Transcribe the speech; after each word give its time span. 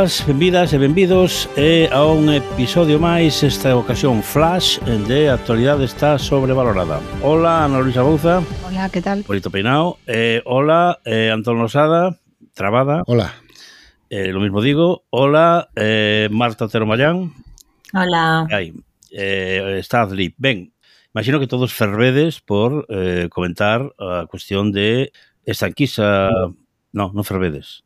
boas, 0.00 0.24
benvidas 0.26 0.72
e 0.72 0.78
benvidos 0.78 1.44
e 1.60 1.84
a 1.92 2.08
un 2.08 2.32
episodio 2.32 2.96
máis 2.96 3.44
esta 3.44 3.76
ocasión 3.76 4.24
flash 4.24 4.80
de 5.04 5.28
actualidade 5.28 5.84
está 5.84 6.16
sobrevalorada. 6.16 7.04
Hola 7.20 7.68
Ana 7.68 7.84
Luisa 7.84 8.00
Bouza. 8.00 8.40
Hola, 8.64 8.88
que 8.88 9.04
tal? 9.04 9.28
Polito 9.28 9.52
Peinao. 9.52 10.00
Eh, 10.08 10.40
hola 10.48 11.04
eh, 11.04 11.28
Antón 11.28 11.60
Losada, 11.60 12.16
Trabada. 12.56 13.04
Hola. 13.04 13.36
Eh, 14.08 14.32
lo 14.32 14.40
mismo 14.40 14.64
digo. 14.64 15.04
Hola 15.12 15.68
eh, 15.76 16.32
Marta 16.32 16.64
Otero 16.64 16.88
Mayán. 16.88 17.36
Hola. 17.92 18.48
Ahí. 18.48 18.72
Eh, 19.12 19.76
está 19.84 20.08
Adli. 20.08 20.32
Ben, 20.38 20.72
imagino 21.12 21.36
que 21.40 21.46
todos 21.46 21.76
fervedes 21.76 22.40
por 22.40 22.86
eh, 22.88 23.28
comentar 23.28 23.92
a 24.00 24.24
cuestión 24.24 24.72
de 24.72 25.12
estanquisa... 25.44 26.32
No, 26.88 27.12
non 27.12 27.22
fervedes. 27.28 27.84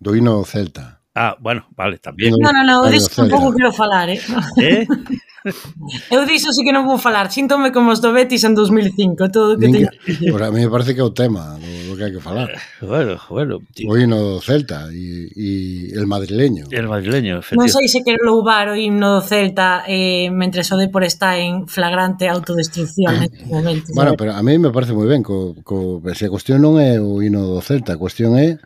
Do 0.00 0.16
hino 0.16 0.40
celta. 0.48 1.04
Ah, 1.16 1.32
bueno, 1.40 1.64
vale, 1.72 1.96
tamén. 1.96 2.36
Non, 2.36 2.52
non, 2.52 2.64
non, 2.68 2.76
eu 2.84 2.92
disso 2.92 3.08
tampouco 3.08 3.56
quero 3.56 3.72
falar, 3.72 4.12
eh? 4.12 4.20
eh? 4.60 4.84
eu 6.10 6.26
disso 6.26 6.52
sí 6.52 6.64
que 6.64 6.72
non 6.74 6.84
vou 6.86 6.98
falar. 6.98 7.30
Síntome 7.30 7.70
como 7.70 7.94
os 7.94 8.00
do 8.02 8.10
Betis 8.12 8.42
en 8.44 8.54
2005, 8.54 9.30
todo 9.30 9.54
o 9.54 9.58
que 9.58 9.70
teño. 9.70 9.90
Pues 10.04 10.42
a 10.42 10.50
mí 10.50 10.60
me 10.60 10.70
parece 10.70 10.94
que 10.94 11.00
é 11.00 11.06
o 11.06 11.14
tema 11.14 11.56
do, 11.58 11.70
do 11.88 11.92
que 11.94 12.04
hai 12.04 12.12
que 12.12 12.22
falar. 12.22 12.50
Eh, 12.50 12.58
bueno, 12.82 13.14
bueno. 13.30 13.54
Tío. 13.72 13.90
O 13.90 13.94
himno 13.94 14.18
do 14.18 14.40
Celta 14.42 14.90
e, 14.90 15.30
e 15.32 15.48
el 15.94 16.06
madrileño. 16.06 16.66
El 16.70 16.90
madrileño, 16.90 17.38
efectivamente. 17.40 17.62
Non 17.62 17.68
sei 17.70 17.86
se 17.86 18.02
quero 18.02 18.26
louvar 18.26 18.68
o 18.72 18.76
himno 18.76 19.20
do 19.20 19.22
Celta 19.22 19.86
eh, 19.86 20.28
mentre 20.30 20.66
o 20.66 20.76
Depor 20.76 21.06
está 21.06 21.38
en 21.38 21.70
flagrante 21.70 22.26
autodestrucción 22.26 23.22
neste 23.22 23.46
momento. 23.46 23.94
Bueno, 23.94 24.14
¿sabes? 24.14 24.18
pero 24.18 24.30
a 24.34 24.42
mí 24.42 24.58
me 24.58 24.70
parece 24.74 24.92
moi 24.92 25.06
ben. 25.06 25.22
Co, 25.22 25.54
co, 25.62 26.02
se 26.12 26.26
a 26.26 26.32
cuestión 26.32 26.58
non 26.60 26.76
é 26.82 26.98
o 26.98 27.22
himno 27.22 27.46
do 27.46 27.62
Celta, 27.62 27.94
a 27.94 28.00
cuestión 28.00 28.34
é 28.34 28.58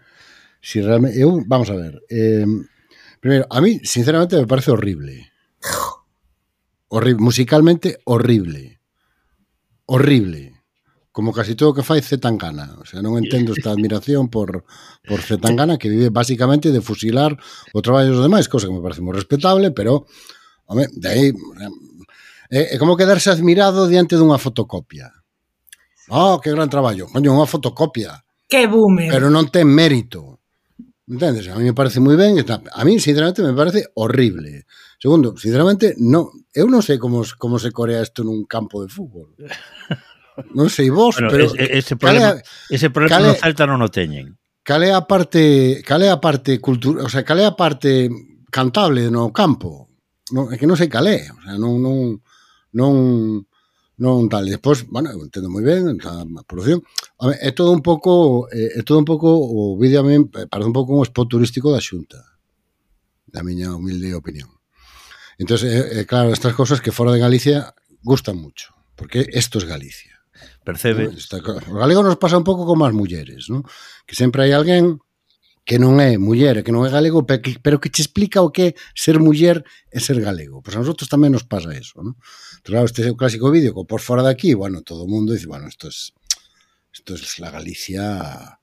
Si 0.61 0.80
realmente, 0.80 1.20
eu, 1.20 1.42
vamos 1.47 1.70
a 1.70 1.75
ver. 1.75 2.03
Eh, 2.08 2.47
primero, 3.20 3.47
a 3.50 3.61
mí, 3.61 3.80
sinceramente, 3.83 4.36
me 4.36 4.47
parece 4.47 4.70
horrible. 4.70 5.33
horrible 6.89 7.22
musicalmente, 7.22 7.98
horrible. 8.05 8.81
Horrible. 9.86 10.55
Como 11.12 11.33
casi 11.33 11.55
todo 11.55 11.70
o 11.70 11.75
que 11.75 11.83
fai 11.83 12.03
Zetangana. 12.03 12.78
O 12.78 12.84
sea, 12.86 13.03
non 13.03 13.19
entendo 13.19 13.50
esta 13.50 13.75
admiración 13.75 14.31
por, 14.31 14.62
por 15.03 15.19
Zetangana, 15.25 15.75
que 15.81 15.91
vive 15.91 16.12
basicamente 16.14 16.70
de 16.70 16.84
fusilar 16.84 17.34
o 17.75 17.83
traballo 17.83 18.14
dos 18.14 18.22
demais, 18.22 18.47
cosa 18.47 18.70
que 18.70 18.77
me 18.77 18.84
parece 18.84 19.03
moi 19.03 19.16
respetable, 19.16 19.75
pero, 19.75 20.06
home, 20.71 20.87
de 20.92 21.09
aí... 21.09 21.27
É, 22.50 22.75
é 22.75 22.77
como 22.78 22.98
quedarse 22.98 23.31
admirado 23.31 23.87
diante 23.87 24.19
dunha 24.19 24.38
fotocopia. 24.38 25.10
Oh, 26.10 26.42
que 26.42 26.50
gran 26.50 26.71
traballo. 26.71 27.06
Coño, 27.06 27.31
unha 27.34 27.47
fotocopia. 27.47 28.22
Que 28.50 28.66
boomer. 28.66 29.10
Pero 29.10 29.31
non 29.31 29.50
ten 29.50 29.71
mérito. 29.71 30.29
Entendes? 31.10 31.48
A 31.48 31.59
mí 31.59 31.65
me 31.65 31.75
parece 31.75 31.98
moi 31.98 32.15
ben, 32.15 32.38
está, 32.38 32.62
a 32.62 32.82
mí 32.87 33.03
sinceramente 33.03 33.43
me 33.43 33.50
parece 33.50 33.91
horrible. 33.98 34.62
Segundo, 35.03 35.34
sinceramente 35.34 35.98
no, 35.98 36.31
eu 36.54 36.71
non 36.71 36.87
sei 36.87 37.03
como 37.03 37.26
como 37.34 37.59
se 37.59 37.75
corea 37.75 37.98
isto 37.98 38.22
nun 38.22 38.47
campo 38.47 38.78
de 38.87 38.88
fútbol. 38.88 39.34
Non 40.54 40.72
sei 40.72 40.88
vos, 40.88 41.21
bueno, 41.21 41.28
pero 41.28 41.44
ese, 41.53 42.00
problema, 42.00 42.41
cale, 42.41 42.43
ese 42.72 42.88
problema 42.88 43.12
cale, 43.12 43.28
no 43.28 43.37
Celta 43.37 43.69
non 43.69 43.84
o 43.84 43.93
teñen. 43.93 44.41
Cal 44.65 44.81
é 44.87 44.94
a 44.94 45.04
parte, 45.04 45.82
cal 45.84 46.00
é 46.00 46.09
a 46.09 46.22
parte 46.22 46.56
cultura, 46.62 47.04
o 47.04 47.10
sea, 47.12 47.27
cal 47.27 47.37
é 47.42 47.44
a 47.44 47.59
parte 47.59 48.09
cantable 48.48 49.10
no 49.12 49.34
campo. 49.34 49.91
Non, 50.32 50.48
é 50.48 50.56
que 50.56 50.65
non 50.65 50.78
sei 50.78 50.88
cal 50.88 51.04
é, 51.10 51.28
o 51.28 51.41
sea, 51.44 51.60
non 51.60 51.82
non 51.82 52.16
non 52.72 52.92
non 54.00 54.31
tal. 54.32 54.48
Despois, 54.48 54.88
bueno, 54.88 55.12
entendo 55.12 55.53
moi 55.53 55.66
ben 55.66 56.00
a 56.00 56.42
produción, 56.48 56.81
A 57.20 57.28
ver, 57.28 57.38
é 57.41 57.53
todo 57.53 57.70
un 57.76 57.84
pouco 57.84 58.48
eh, 58.48 58.81
é 58.81 58.82
todo 58.82 58.97
un 58.97 59.04
pouco 59.04 59.28
o 59.28 59.76
vídeo 59.76 60.00
a 60.00 60.06
mí 60.08 60.16
parece 60.48 60.69
un 60.69 60.72
pouco 60.72 60.97
un 60.97 61.04
spot 61.04 61.28
turístico 61.28 61.69
da 61.69 61.84
Xunta. 61.84 62.25
Da 63.28 63.44
miña 63.44 63.76
humilde 63.76 64.16
opinión. 64.16 64.48
Entonces, 65.36 65.69
é, 65.69 66.00
é 66.00 66.03
claro, 66.09 66.32
estas 66.32 66.56
cousas 66.56 66.80
que 66.80 66.92
fora 66.92 67.12
de 67.12 67.20
Galicia 67.20 67.76
gustan 68.03 68.41
mucho, 68.41 68.72
porque 68.97 69.28
isto 69.36 69.60
é 69.60 69.69
Galicia. 69.69 70.16
Percebe. 70.64 71.12
Entón, 71.12 71.60
o 71.69 71.76
galego 71.76 72.00
nos 72.00 72.16
pasa 72.16 72.41
un 72.41 72.44
pouco 72.44 72.64
como 72.64 72.88
as 72.88 72.97
mulleres, 72.97 73.53
¿no? 73.53 73.69
que 74.09 74.16
sempre 74.16 74.48
hai 74.48 74.56
alguén 74.56 75.04
que 75.69 75.76
non 75.76 76.00
é 76.00 76.16
muller, 76.16 76.64
que 76.64 76.72
non 76.72 76.88
é 76.88 76.91
galego, 76.91 77.28
pero 77.28 77.44
que, 77.44 77.60
pero 77.60 77.76
que 77.84 77.92
te 77.92 78.00
explica 78.00 78.41
o 78.41 78.48
que 78.48 78.72
é 78.72 78.75
ser 78.97 79.20
muller 79.20 79.60
e 79.92 80.00
ser 80.00 80.16
galego. 80.25 80.64
Pois 80.64 80.72
a 80.72 80.80
nosotros 80.80 81.12
tamén 81.12 81.36
nos 81.36 81.44
pasa 81.44 81.76
eso, 81.76 82.00
non? 82.00 82.16
Entón, 82.16 82.72
claro, 82.72 82.88
este 82.88 83.04
é 83.04 83.12
o 83.12 83.20
clásico 83.20 83.53
vídeo, 83.53 83.76
co 83.76 83.84
por 83.84 84.00
fora 84.00 84.25
de 84.25 84.32
aquí, 84.32 84.56
bueno, 84.56 84.80
todo 84.80 85.04
o 85.04 85.10
mundo 85.12 85.36
dice, 85.36 85.48
bueno, 85.48 85.69
isto 85.69 85.92
es 85.92 86.16
Esto 86.93 87.15
es 87.15 87.39
la 87.39 87.51
Galicia, 87.51 88.59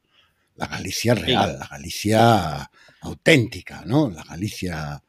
la 0.56 0.68
Galicia 0.68 1.16
real, 1.16 1.52
sí. 1.52 1.58
la 1.60 1.68
Galicia 1.68 2.72
auténtica, 3.02 3.84
¿no? 3.86 4.10
La 4.10 4.24
Galicia... 4.24 5.02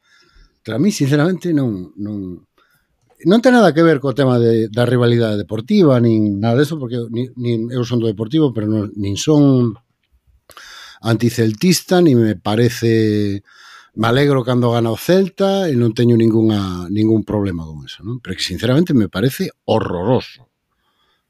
Para 0.64 0.78
mí, 0.78 0.92
sinceramente, 0.92 1.52
non, 1.54 1.92
non, 1.96 2.44
non 3.24 3.40
ten 3.40 3.56
nada 3.56 3.72
que 3.72 3.80
ver 3.82 3.98
co 3.98 4.12
tema 4.12 4.36
de, 4.36 4.68
da 4.68 4.84
rivalidade 4.84 5.40
deportiva, 5.40 5.96
nin 5.96 6.38
nada 6.38 6.60
deso, 6.60 6.76
porque 6.76 7.00
nin, 7.08 7.32
nin, 7.40 7.72
eu 7.72 7.82
son 7.88 7.98
do 7.98 8.06
deportivo, 8.06 8.52
pero 8.52 8.68
non, 8.68 8.92
nin 8.94 9.16
son 9.16 9.74
anticeltista, 11.00 12.04
ni 12.04 12.14
me 12.14 12.36
parece... 12.36 13.42
Me 13.98 14.06
alegro 14.06 14.44
cando 14.44 14.70
gana 14.70 14.94
o 14.94 15.00
Celta 15.00 15.66
e 15.66 15.74
non 15.74 15.90
teño 15.90 16.14
ninguna, 16.14 16.86
ningún 16.86 17.26
problema 17.26 17.66
con 17.66 17.82
eso, 17.82 18.06
non? 18.06 18.22
pero 18.22 18.36
que 18.38 18.44
sinceramente 18.46 18.94
me 18.94 19.10
parece 19.10 19.50
horroroso 19.66 20.47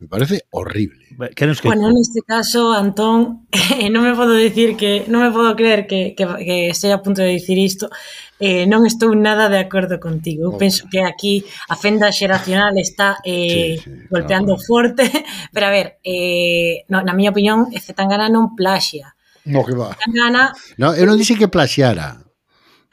Me 0.01 0.07
parece 0.07 0.45
horrible. 0.51 1.07
Que 1.35 1.47
nos 1.47 1.61
que... 1.61 1.67
Bueno, 1.67 1.91
neste 1.91 2.23
caso, 2.23 2.73
Antón, 2.73 3.49
eh, 3.83 3.91
non 3.91 4.07
me 4.07 4.15
podo 4.15 4.31
decir 4.39 4.79
que 4.79 5.03
non 5.11 5.27
me 5.27 5.35
podo 5.35 5.59
creer 5.59 5.91
que, 5.91 6.15
que, 6.15 6.23
que 6.23 6.71
estea 6.71 6.95
a 6.95 7.03
punto 7.03 7.19
de 7.19 7.35
dicir 7.35 7.59
isto. 7.59 7.91
Eh, 8.39 8.63
non 8.71 8.87
estou 8.87 9.11
nada 9.19 9.51
de 9.51 9.59
acordo 9.59 9.99
contigo. 9.99 10.47
Eu 10.47 10.55
oh. 10.55 10.61
penso 10.61 10.87
que 10.87 11.03
aquí 11.03 11.43
a 11.67 11.75
fenda 11.75 12.15
xeracional 12.15 12.79
está 12.79 13.19
eh, 13.27 13.83
sí, 13.83 13.91
sí, 13.91 14.07
golpeando 14.07 14.55
claro. 14.55 14.67
forte. 14.71 15.05
Pero 15.53 15.67
a 15.67 15.75
ver, 15.75 15.99
eh, 16.07 16.87
no, 16.87 17.03
na 17.03 17.11
miña 17.11 17.35
opinión, 17.35 17.67
Zetangana 17.75 18.31
non 18.31 18.55
plaxia. 18.55 19.19
No, 19.51 19.67
que 19.67 19.75
va. 19.75 19.99
Zetangana... 19.99 20.55
No, 20.79 20.95
eu 20.95 21.11
non 21.11 21.19
dixen 21.19 21.43
que 21.43 21.51
plaxiara. 21.51 22.23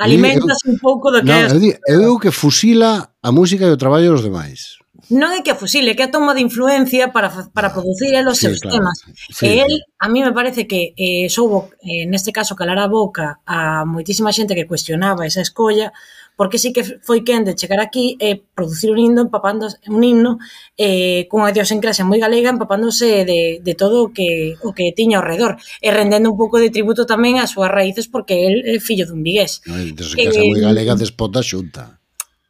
Alimentas 0.01 0.57
eu, 0.65 0.73
un 0.73 0.81
pouco 0.81 1.13
do 1.13 1.21
que... 1.21 1.29
No, 1.29 1.69
eu, 1.85 2.01
eu 2.01 2.17
que 2.17 2.33
fusila 2.33 3.13
a 3.21 3.29
música 3.29 3.69
e 3.69 3.71
o 3.71 3.77
traballo 3.77 4.09
dos 4.09 4.25
demais 4.25 4.81
non 5.09 5.33
é 5.33 5.45
que 5.45 5.53
a 5.53 5.59
fusile, 5.59 5.93
é 5.93 5.95
que 5.97 6.05
a 6.05 6.13
toma 6.13 6.33
de 6.33 6.41
influencia 6.41 7.13
para, 7.13 7.29
para 7.53 7.69
producir 7.69 8.13
el 8.15 8.25
os 8.25 8.39
sí, 8.39 8.47
seus 8.47 8.61
claro. 8.61 8.77
temas. 8.77 8.97
Sí, 9.29 9.45
e 9.45 9.61
el, 9.61 9.73
a 9.99 10.07
mí 10.09 10.25
me 10.25 10.33
parece 10.33 10.65
que 10.65 10.95
eh, 10.97 11.29
soubo, 11.29 11.69
eh, 11.85 12.05
neste 12.09 12.33
caso, 12.33 12.57
calar 12.57 12.79
a 12.81 12.89
boca 12.89 13.41
a 13.45 13.85
moitísima 13.85 14.33
xente 14.33 14.57
que 14.57 14.65
cuestionaba 14.65 15.27
esa 15.29 15.45
escolla, 15.45 15.93
porque 16.35 16.57
sí 16.57 16.73
que 16.73 16.83
foi 16.83 17.23
quen 17.23 17.45
de 17.47 17.55
chegar 17.55 17.79
aquí 17.79 18.17
e 18.19 18.31
eh, 18.31 18.35
producir 18.55 18.91
un 18.91 18.99
himno 18.99 19.21
empapando 19.21 19.67
un 19.87 20.03
himno 20.03 20.37
eh, 20.77 21.27
cunha 21.31 21.51
idiosincrasia 21.51 22.03
moi 22.03 22.19
galega 22.19 22.51
empapándose 22.51 23.23
de, 23.23 23.63
de 23.63 23.73
todo 23.75 24.03
o 24.03 24.11
que, 24.11 24.59
o 24.61 24.75
que 24.75 24.91
tiña 24.91 25.23
ao 25.23 25.25
redor 25.25 25.55
e 25.79 25.89
rendendo 25.91 26.27
un 26.27 26.37
pouco 26.37 26.59
de 26.59 26.69
tributo 26.69 27.07
tamén 27.07 27.39
as 27.39 27.55
súas 27.55 27.71
raíces 27.71 28.11
porque 28.11 28.35
el 28.47 28.55
é 28.67 28.83
fillo 28.83 29.07
dun 29.07 29.23
vigués. 29.23 29.63
No, 29.63 29.79
idiosincrasia 29.79 30.43
eh, 30.43 30.51
moi 30.51 30.59
galega 30.59 30.99
despota 30.99 31.39
xunta. 31.39 32.03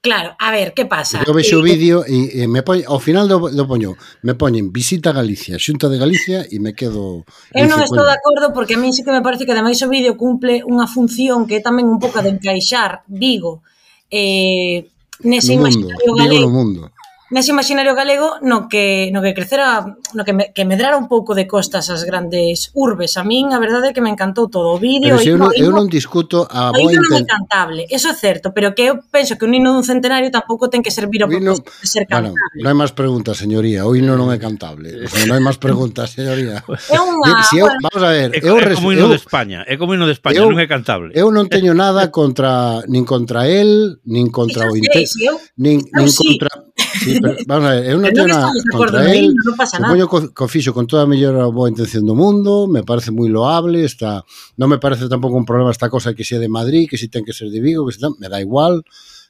Claro, 0.05 0.37
a 0.37 0.51
ver, 0.51 0.77
que 0.77 0.85
pasa? 0.85 1.25
Eu 1.25 1.33
vexo 1.33 1.57
eh, 1.57 1.61
o 1.61 1.65
vídeo 1.65 2.05
e, 2.05 2.45
e 2.45 2.47
me 2.47 2.61
poño, 2.61 2.85
ao 2.85 3.01
final 3.01 3.25
do, 3.25 3.49
do 3.49 3.65
poño, 3.65 3.97
me 4.21 4.37
poñen 4.37 4.69
visita 4.69 5.09
Galicia, 5.09 5.57
Xunta 5.57 5.89
de 5.89 5.97
Galicia 5.97 6.45
e 6.45 6.61
me 6.61 6.77
quedo... 6.77 7.25
Eu 7.49 7.65
non 7.65 7.81
estou 7.81 8.05
de 8.05 8.13
acordo 8.13 8.53
porque 8.53 8.77
a 8.77 8.79
mí 8.79 8.93
sí 8.93 9.01
que 9.01 9.09
me 9.09 9.25
parece 9.25 9.49
que 9.49 9.53
ademais 9.57 9.81
o 9.81 9.89
vídeo 9.89 10.13
cumple 10.13 10.61
unha 10.61 10.85
función 10.85 11.49
que 11.49 11.57
é 11.57 11.61
tamén 11.65 11.89
un 11.89 11.97
pouco 11.97 12.21
de 12.21 12.37
encaixar 12.37 13.01
Vigo 13.09 13.65
eh, 14.13 14.85
nese 15.25 15.57
no 15.57 15.65
imaginario 15.65 15.97
mundo, 16.05 16.21
galego. 16.21 16.37
Vigo 16.37 16.45
no 16.45 16.53
mundo 16.53 16.81
nese 17.30 17.51
imaginario 17.51 17.95
galego 17.95 18.38
no 18.42 18.69
que 18.69 19.10
no 19.12 19.22
que 19.22 19.33
crecera, 19.33 19.98
no 20.13 20.24
que, 20.24 20.33
me, 20.33 20.54
que 20.54 20.66
medrara 20.66 20.98
un 20.98 21.07
pouco 21.07 21.33
de 21.33 21.48
costas 21.48 21.89
as 21.89 22.06
grandes 22.06 22.69
urbes. 22.74 23.18
A 23.18 23.24
min 23.25 23.50
a 23.50 23.60
verdade 23.60 23.89
é 23.89 23.94
que 23.94 24.01
me 24.01 24.13
encantou 24.13 24.45
todo 24.45 24.77
o 24.77 24.80
vídeo. 24.80 25.18
Pero 25.18 25.25
se 25.25 25.33
eu, 25.33 25.38
no, 25.38 25.50
eu 25.54 25.74
non 25.74 25.89
discuto 25.89 26.45
a 26.45 26.69
boa 26.69 26.94
intención. 26.94 27.25
cantable, 27.25 27.89
eso 27.89 28.13
é 28.13 28.16
certo, 28.16 28.54
pero 28.54 28.77
que 28.77 28.94
eu 28.94 29.01
penso 29.10 29.38
que 29.42 29.45
un 29.45 29.57
himno 29.57 29.74
dun 29.74 29.81
centenario 29.81 30.30
tampouco 30.30 30.69
ten 30.69 30.86
que 30.86 30.94
servir 30.94 31.25
o 31.25 31.27
himno... 31.31 31.57
de 31.57 31.88
ser 31.89 32.06
cantable. 32.06 32.38
Bueno, 32.38 32.62
non 32.62 32.68
hai 32.69 32.77
máis 32.77 32.94
preguntas, 32.94 33.42
señoría. 33.42 33.89
O 33.89 33.98
himno 33.98 34.13
non 34.13 34.30
é 34.30 34.38
cantable. 34.38 34.94
O 34.94 35.10
sea, 35.10 35.25
non 35.25 35.42
hai 35.42 35.44
máis 35.44 35.57
preguntas, 35.57 36.13
señoría. 36.13 36.62
É 36.86 37.01
unha... 37.01 37.42
Si 37.50 37.57
eu, 37.57 37.66
bueno, 37.66 37.81
vamos 37.89 38.04
a 38.06 38.12
ver, 38.13 38.30
é, 38.38 38.39
eu, 38.45 38.62
é 38.62 38.75
como 38.77 38.94
hino 38.94 39.10
de 39.10 39.18
España, 39.18 39.66
é 39.66 39.74
como 39.75 39.98
hino 39.98 40.06
de 40.06 40.13
España, 40.13 40.38
eu, 40.38 40.45
non 40.45 40.62
é 40.62 40.69
cantable. 40.69 41.10
Eu 41.18 41.33
non 41.33 41.50
teño 41.50 41.74
nada 41.74 42.13
contra 42.13 42.86
nin 42.86 43.04
contra 43.04 43.50
el, 43.50 43.98
nin 44.06 44.30
contra 44.30 44.69
o 44.69 44.77
intento, 44.77 45.42
nin, 45.57 45.81
nin 45.81 46.10
contra 46.13 46.64
Sí, 47.05 47.21
pero, 47.21 47.37
vamos 47.45 47.65
a 47.69 47.71
ver, 47.77 47.83
eu 47.93 48.01
non 48.01 48.09
teño 48.09 48.25
nada 48.25 48.49
contra 48.73 49.05
él. 49.13 49.29
Mí, 49.29 49.45
non 49.45 49.53
pasa 49.53 49.77
nada. 49.77 49.93
Co, 50.09 50.33
co 50.33 50.45
fixo 50.49 50.73
con 50.73 50.89
toda 50.89 51.05
a 51.05 51.09
mellor 51.09 51.37
boa 51.53 51.69
intención 51.69 52.01
do 52.01 52.17
mundo, 52.17 52.65
me 52.65 52.81
parece 52.81 53.13
moi 53.13 53.29
loable, 53.29 53.85
está 53.85 54.25
non 54.57 54.65
me 54.73 54.81
parece 54.81 55.05
tampouco 55.05 55.37
un 55.37 55.45
problema 55.45 55.69
esta 55.69 55.93
cosa 55.93 56.17
que 56.17 56.25
se 56.25 56.41
de 56.41 56.49
Madrid, 56.49 56.89
que 56.89 56.97
si 56.97 57.13
ten 57.13 57.21
que 57.21 57.37
ser 57.37 57.53
de 57.53 57.61
Vigo, 57.61 57.85
que 57.85 57.93
se 57.93 58.01
ten, 58.01 58.17
me 58.17 58.25
da 58.25 58.41
igual 58.41 58.81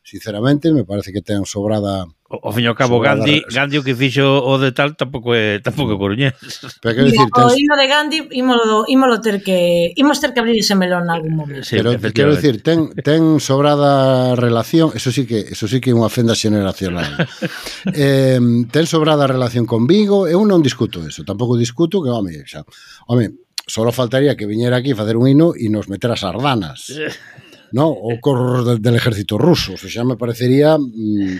sinceramente, 0.05 0.71
me 0.71 0.85
parece 0.85 1.11
que 1.11 1.25
ten 1.25 1.45
sobrada 1.49 2.05
O, 2.25 2.49
o 2.49 2.51
fin 2.53 2.65
ao 2.65 2.73
cabo, 2.73 2.97
sobrada, 2.97 3.21
Gandhi, 3.21 3.45
Gandhi 3.53 3.77
o 3.77 3.85
que 3.85 3.93
fixo 3.93 4.25
o 4.25 4.57
de 4.57 4.73
tal 4.73 4.97
tampouco 4.97 5.37
é 5.37 5.61
tampouco 5.61 5.93
é 5.93 5.97
coruñés. 5.97 6.33
Pero 6.81 6.93
quero 6.97 7.05
dicir, 7.05 7.29
O 7.29 7.53
tens, 7.53 7.53
de 7.53 7.85
Gandhi 7.85 8.19
ímolo, 8.33 8.85
ímolo 8.89 9.21
ter 9.21 9.45
que 9.45 9.93
imos 9.93 10.17
ter 10.17 10.33
que 10.33 10.41
abrir 10.41 10.57
ese 10.57 10.73
melón 10.73 11.05
algún 11.13 11.37
momento. 11.37 11.65
Sí, 11.65 11.77
pero 11.77 12.01
quero 12.13 12.33
dicir, 12.33 12.65
ten 12.65 12.93
ten 12.97 13.37
sobrada 13.37 14.33
relación, 14.33 14.89
eso 14.97 15.13
sí 15.13 15.29
que 15.29 15.53
eso 15.53 15.69
sí 15.69 15.77
que 15.77 15.93
é 15.93 15.97
unha 15.97 16.09
fenda 16.09 16.33
xeneracional. 16.33 17.13
eh, 17.93 18.41
ten 18.73 18.85
sobrada 18.89 19.29
relación 19.29 19.69
con 19.69 19.85
Vigo, 19.85 20.25
eu 20.25 20.41
non 20.49 20.65
discuto 20.65 21.05
eso, 21.05 21.21
tampouco 21.21 21.53
discuto 21.57 22.01
que, 22.01 22.09
home, 22.09 22.41
xa, 22.49 22.65
home, 23.05 23.37
solo 23.69 23.93
faltaría 23.93 24.33
que 24.33 24.49
viñera 24.49 24.77
aquí 24.77 24.93
a 24.93 24.97
facer 24.97 25.13
un 25.13 25.29
hino 25.29 25.53
e 25.53 25.69
nos 25.69 25.89
meter 25.93 26.09
as 26.09 26.25
sardanas. 26.25 26.89
no, 27.71 27.89
o 27.89 28.19
corros 28.21 28.65
del, 28.65 28.81
del 28.81 28.95
ejército 28.95 29.37
ruso, 29.37 29.73
o 29.73 29.77
sea, 29.77 30.03
me 30.03 30.17
parecería 30.17 30.77
mm, 30.77 31.37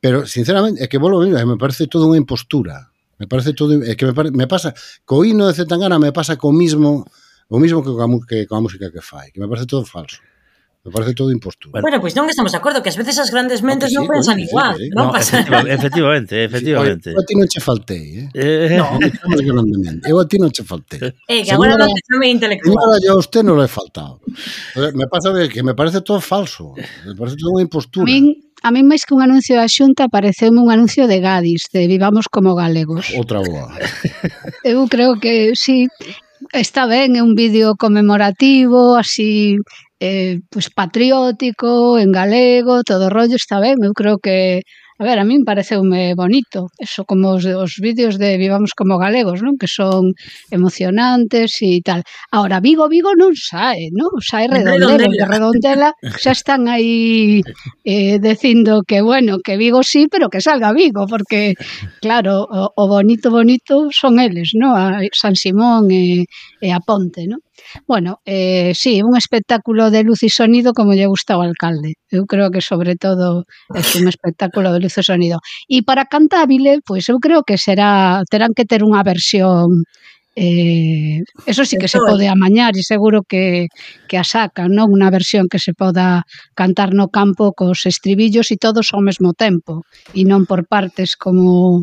pero 0.00 0.26
sinceramente 0.26 0.82
é 0.82 0.86
que 0.86 0.98
volvo 0.98 1.22
a 1.22 1.26
me 1.26 1.58
parece 1.58 1.90
todo 1.90 2.06
unha 2.06 2.22
impostura. 2.22 2.86
Me 3.18 3.26
parece 3.26 3.50
todo 3.50 3.82
é 3.82 3.98
que 3.98 4.06
me, 4.06 4.14
pare, 4.14 4.30
me 4.30 4.46
pasa 4.46 4.70
co 5.02 5.26
hino 5.26 5.50
de 5.50 5.54
Zetangana 5.58 5.98
me 5.98 6.14
pasa 6.14 6.38
co 6.38 6.54
mismo 6.54 7.02
o 7.50 7.58
mismo 7.58 7.82
que 7.82 7.90
coa, 7.90 8.06
que 8.22 8.46
coa 8.46 8.62
música 8.62 8.94
que 8.94 9.02
fai, 9.02 9.34
que 9.34 9.42
me 9.42 9.50
parece 9.50 9.66
todo 9.66 9.82
falso. 9.82 10.22
Me 10.84 10.92
parece 10.92 11.12
todo 11.12 11.30
impostura. 11.30 11.82
Bueno, 11.82 12.00
pois 12.00 12.14
pues 12.14 12.16
non 12.16 12.30
estamos 12.30 12.54
de 12.54 12.58
acordo, 12.58 12.80
que 12.80 12.88
ás 12.88 12.96
veces 12.96 13.18
as 13.18 13.34
grandes 13.34 13.66
mentes 13.66 13.90
sí, 13.90 13.98
non 13.98 14.06
pensan 14.06 14.38
igual, 14.38 14.78
sí. 14.78 14.88
non 14.94 15.10
no, 15.10 15.12
pasa. 15.16 15.42
Efectivamente, 15.66 16.46
efectivamente. 16.46 17.10
Sí, 17.10 17.16
eu 17.18 17.20
a 17.20 17.26
ti 17.26 17.34
non 17.34 17.46
che 17.50 17.60
faltei, 17.60 18.06
eh? 18.32 18.78
eh. 18.78 18.78
No, 18.78 18.96
eu 20.06 20.16
a 20.22 20.24
ti 20.24 20.38
non 20.38 20.54
che 20.54 20.62
faltei. 20.62 21.02
Eh, 21.26 21.42
que 21.42 21.52
agora 21.52 21.74
non 21.74 21.90
te 21.90 22.00
chame 22.06 22.30
intelectual. 22.30 22.78
Señora, 22.78 22.96
yo 23.02 23.10
a 23.12 23.18
usted 23.18 23.42
non 23.42 23.58
le 23.58 23.66
he 23.66 23.68
faltado. 23.68 24.22
Me 24.94 25.10
pasa 25.10 25.34
de 25.34 25.50
que 25.50 25.66
me 25.66 25.74
parece 25.74 26.00
todo 26.00 26.22
falso, 26.22 26.78
me 26.78 27.14
parece 27.18 27.36
todo 27.36 27.58
unha 27.58 27.66
impostura. 27.66 28.06
A 28.06 28.14
min, 28.14 28.38
a 28.62 28.70
min 28.70 28.86
máis 28.86 29.02
que 29.02 29.18
un 29.18 29.20
anuncio 29.20 29.58
da 29.58 29.66
Xunta 29.66 30.06
pareceume 30.06 30.62
un 30.62 30.70
anuncio 30.70 31.10
de 31.10 31.18
Gadis, 31.18 31.66
de 31.74 31.90
Vivamos 31.90 32.30
como 32.30 32.54
galegos. 32.54 33.10
Outra 33.18 33.42
boa. 33.42 33.74
Eu 34.62 34.86
creo 34.86 35.18
que 35.18 35.58
sí, 35.58 35.90
está 36.54 36.86
ben, 36.86 37.18
é 37.18 37.22
un 37.22 37.34
vídeo 37.34 37.74
conmemorativo, 37.74 38.94
así 38.94 39.58
eh, 40.00 40.40
pois 40.50 40.70
patriótico, 40.70 41.98
en 41.98 42.10
galego, 42.12 42.82
todo 42.82 43.06
o 43.06 43.12
rollo 43.16 43.36
está 43.36 43.60
ben, 43.60 43.78
eu 43.82 43.92
creo 43.94 44.18
que 44.18 44.62
A 45.00 45.04
ver, 45.04 45.18
a 45.22 45.24
min 45.30 45.46
pareceume 45.46 46.10
eh, 46.10 46.14
bonito, 46.18 46.74
eso 46.74 47.06
como 47.06 47.30
os, 47.38 47.46
os 47.46 47.78
vídeos 47.78 48.18
de 48.18 48.34
Vivamos 48.34 48.74
como 48.74 48.98
galegos, 48.98 49.38
non? 49.46 49.54
Que 49.54 49.70
son 49.70 50.10
emocionantes 50.50 51.62
e 51.62 51.78
tal. 51.86 52.02
Ahora, 52.34 52.58
Vigo, 52.58 52.90
Vigo 52.90 53.14
non 53.14 53.30
sae, 53.38 53.94
non? 53.94 54.10
Sae 54.18 54.50
redondela, 54.50 55.06
que 55.06 55.22
redondela 55.22 55.88
xa 56.18 56.34
están 56.34 56.66
aí 56.66 57.46
eh, 57.86 58.18
dicindo 58.18 58.82
que, 58.82 58.98
bueno, 58.98 59.38
que 59.38 59.54
Vigo 59.54 59.86
sí, 59.86 60.10
pero 60.10 60.26
que 60.34 60.42
salga 60.42 60.74
Vigo, 60.74 61.06
porque, 61.06 61.54
claro, 62.02 62.42
o, 62.50 62.66
o 62.74 62.84
bonito, 62.90 63.30
bonito 63.30 63.94
son 63.94 64.18
eles, 64.18 64.50
non? 64.58 64.74
A 64.74 64.98
San 65.14 65.38
Simón 65.38 65.94
e, 65.94 66.26
e 66.58 66.68
a 66.74 66.82
Ponte, 66.82 67.22
non? 67.30 67.38
Bueno, 67.86 68.20
eh, 68.24 68.72
sí, 68.74 69.02
un 69.02 69.16
espectáculo 69.16 69.90
de 69.90 70.02
luz 70.04 70.22
e 70.22 70.30
sonido 70.30 70.72
como 70.72 70.94
lle 70.94 71.06
gusta 71.06 71.34
ao 71.34 71.42
alcalde. 71.42 72.00
Eu 72.10 72.24
creo 72.24 72.50
que 72.50 72.60
sobre 72.60 72.96
todo 72.96 73.44
é 73.74 73.82
un 74.00 74.06
espectáculo 74.08 74.72
de 74.72 74.80
luz 74.80 74.96
e 74.98 75.02
sonido. 75.04 75.38
E 75.68 75.82
para 75.84 76.08
Cantabile, 76.08 76.80
pois 76.84 77.08
eu 77.08 77.18
creo 77.20 77.42
que 77.44 77.56
será 77.58 78.22
terán 78.30 78.52
que 78.56 78.68
ter 78.68 78.80
unha 78.84 79.02
versión 79.04 79.84
Eh, 80.40 81.18
eso 81.46 81.64
sí 81.64 81.76
que 81.82 81.88
se 81.88 81.98
pode 81.98 82.30
amañar 82.30 82.70
e 82.78 82.86
seguro 82.86 83.26
que, 83.26 83.66
que 84.06 84.16
a 84.22 84.22
sacan, 84.22 84.70
non? 84.70 84.94
Unha 84.94 85.10
versión 85.10 85.50
que 85.50 85.58
se 85.58 85.74
poda 85.74 86.22
cantar 86.54 86.94
no 86.94 87.10
campo 87.10 87.50
cos 87.58 87.82
estribillos 87.90 88.54
e 88.54 88.56
todos 88.64 88.94
ao 88.94 89.02
mesmo 89.02 89.34
tempo 89.34 89.82
e 90.14 90.22
non 90.22 90.46
por 90.46 90.62
partes 90.70 91.18
como 91.18 91.82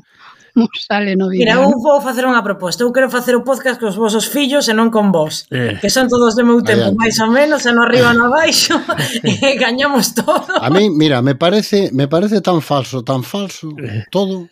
non 0.59 0.71
sale 0.71 1.19
no 1.19 1.27
vídeo. 1.27 1.51
Mira, 1.51 1.59
eu 1.59 1.75
vou 1.75 1.99
facer 1.99 2.23
unha 2.23 2.39
proposta. 2.39 2.87
Eu 2.87 2.95
quero 2.95 3.11
facer 3.11 3.35
o 3.35 3.43
podcast 3.43 3.75
cos 3.75 3.99
vosos 3.99 4.25
fillos 4.25 4.71
e 4.71 4.73
non 4.73 4.87
con 4.87 5.11
vos. 5.11 5.43
Eh, 5.51 5.75
que 5.83 5.91
son 5.91 6.07
todos 6.07 6.33
do 6.39 6.47
meu 6.47 6.63
tempo, 6.63 6.95
máis 6.95 7.19
ou 7.19 7.27
menos, 7.27 7.67
e 7.67 7.71
no 7.75 7.83
arriba 7.83 8.15
eh. 8.15 8.17
no 8.17 8.31
e 8.39 9.49
gañamos 9.63 10.15
todo. 10.15 10.47
A 10.55 10.71
mí, 10.71 10.87
mira, 10.87 11.19
me 11.19 11.35
parece, 11.35 11.91
me 11.91 12.07
parece 12.07 12.39
tan 12.39 12.63
falso, 12.63 13.03
tan 13.03 13.27
falso, 13.27 13.75
eh. 13.83 14.07
todo, 14.07 14.47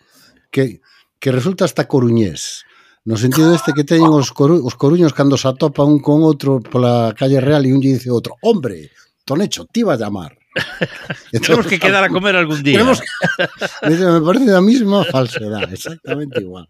que, 0.51 0.83
que 1.17 1.29
resulta 1.31 1.63
hasta 1.63 1.87
coruñés. 1.87 2.67
No 3.03 3.17
sentido 3.17 3.51
este 3.55 3.73
que 3.75 3.83
teñen 3.83 4.11
ah. 4.11 4.19
os, 4.19 4.31
coru 4.31 4.63
os 4.63 4.75
coruños 4.75 5.15
cando 5.15 5.35
se 5.39 5.47
atopa 5.47 5.83
un 5.83 5.99
con 5.99 6.23
outro 6.23 6.63
pola 6.63 7.11
calle 7.15 7.43
real 7.43 7.63
e 7.67 7.71
un 7.75 7.83
lle 7.83 7.95
dice 7.95 8.11
outro, 8.11 8.39
hombre, 8.43 8.91
Tonecho, 9.23 9.65
ti 9.71 9.83
vas 9.83 9.99
a 9.99 10.07
llamar. 10.07 10.42
Entonces, 10.53 11.41
tenemos 11.41 11.67
que 11.67 11.79
quedar 11.79 12.03
a 12.03 12.09
comer 12.09 12.35
algún 12.35 12.61
día. 12.61 12.77
Tenemos 12.77 13.01
que... 13.01 13.07
Me 13.89 14.21
parece 14.21 14.45
la 14.45 14.61
misma 14.61 15.03
falsedad, 15.03 15.71
exactamente 15.71 16.41
igual. 16.41 16.67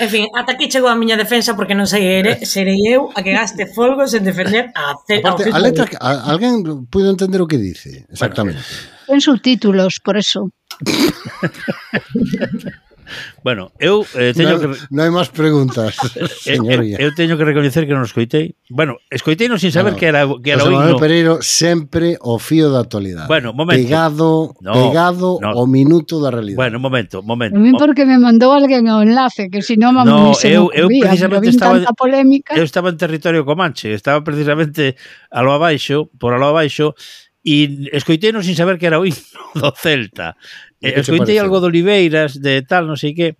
En 0.00 0.10
fin, 0.10 0.26
ata 0.36 0.52
aquí 0.52 0.68
chegou 0.68 0.92
a 0.92 0.96
miña 0.98 1.16
defensa 1.16 1.56
porque 1.56 1.72
non 1.72 1.88
sei 1.88 2.04
ere, 2.20 2.44
serei 2.44 2.76
eu 2.92 3.08
a 3.16 3.24
que 3.24 3.32
gaste 3.32 3.64
folgos 3.64 4.12
en 4.12 4.20
defender 4.20 4.68
a 4.76 4.92
C 5.08 5.24
Aparte, 5.24 5.48
a, 5.48 5.56
a 5.56 5.60
letra, 5.64 5.88
a, 5.96 6.28
alguén 6.28 6.84
puido 6.92 7.08
entender 7.08 7.40
o 7.40 7.48
que 7.48 7.56
dice, 7.56 8.04
exactamente. 8.12 8.60
Bueno, 8.60 9.16
en 9.16 9.20
subtítulos, 9.24 9.96
por 10.04 10.20
eso. 10.20 10.52
Bueno, 13.42 13.72
eu 13.78 14.06
eh, 14.14 14.32
teño 14.34 14.54
no, 14.54 14.60
que... 14.62 14.66
Non 14.94 15.02
hai 15.02 15.10
máis 15.10 15.28
preguntas, 15.34 15.98
eh, 16.14 16.26
eh, 16.26 16.56
señoría. 16.56 16.96
Eu, 17.02 17.10
eu 17.10 17.16
teño 17.18 17.34
que 17.34 17.42
recoñecer 17.42 17.90
que 17.90 17.94
non 17.94 18.06
escoitei. 18.06 18.54
Bueno, 18.70 19.02
escoitei 19.10 19.50
non 19.50 19.58
sin 19.58 19.74
saber 19.74 19.94
no, 19.94 19.98
que 19.98 20.06
era, 20.06 20.22
que 20.38 20.50
era 20.54 20.62
o 20.62 20.70
himno. 20.70 20.94
Pereiro 20.94 21.42
sempre 21.42 22.14
o 22.22 22.38
fío 22.38 22.70
da 22.70 22.86
actualidade. 22.86 23.26
Bueno, 23.26 23.50
momento. 23.50 23.82
Pegado, 23.82 24.54
no, 24.62 24.72
pegado 24.72 25.42
no. 25.42 25.58
o 25.58 25.66
minuto 25.66 26.22
da 26.22 26.30
realidade. 26.30 26.58
Bueno, 26.62 26.78
momento, 26.78 27.18
momento. 27.26 27.58
A 27.58 27.60
mí 27.60 27.74
porque 27.74 28.06
me 28.06 28.16
mandou 28.22 28.54
alguén 28.54 28.86
o 28.86 29.02
enlace, 29.02 29.50
que 29.50 29.58
si 29.58 29.74
non 29.74 29.98
no, 29.98 30.38
se 30.38 30.54
eu, 30.54 30.70
eu 30.70 30.86
precisamente 30.86 31.50
estaba, 31.50 31.82
polémica. 31.98 32.54
Eu 32.54 32.62
estaba 32.62 32.94
en 32.94 32.96
territorio 32.96 33.42
comanche, 33.42 33.90
estaba 33.90 34.22
precisamente 34.22 34.94
a 35.34 35.42
lo 35.42 35.50
abaixo, 35.50 36.06
por 36.14 36.30
a 36.30 36.38
lo 36.38 36.46
abaixo, 36.54 36.94
e 37.42 37.90
escoitei 37.90 38.30
non 38.30 38.46
sin 38.46 38.54
saber 38.54 38.78
que 38.78 38.86
era 38.86 39.02
o 39.02 39.06
himno 39.06 39.50
do 39.58 39.70
Celta. 39.74 40.38
Eh, 40.78 40.94
e 40.94 41.02
escoitei 41.02 41.38
algo 41.42 41.58
do 41.58 41.66
Oliveiras, 41.66 42.38
de 42.38 42.62
tal, 42.62 42.86
non 42.86 42.94
sei 42.94 43.12
que, 43.12 43.38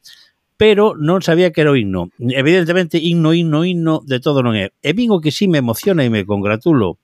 pero 0.58 0.94
non 0.98 1.22
sabía 1.22 1.54
que 1.54 1.62
era 1.62 1.70
o 1.70 1.78
himno. 1.78 2.10
Evidentemente, 2.18 2.98
himno, 2.98 3.34
himno, 3.34 3.62
himno, 3.62 4.02
de 4.02 4.18
todo 4.18 4.42
non 4.42 4.58
é. 4.58 4.74
E 4.82 4.90
vin 4.94 5.14
o 5.14 5.22
que 5.22 5.34
sí 5.34 5.46
me 5.46 5.62
emociona 5.62 6.02
e 6.02 6.10
me 6.10 6.26
congratulo 6.26 6.98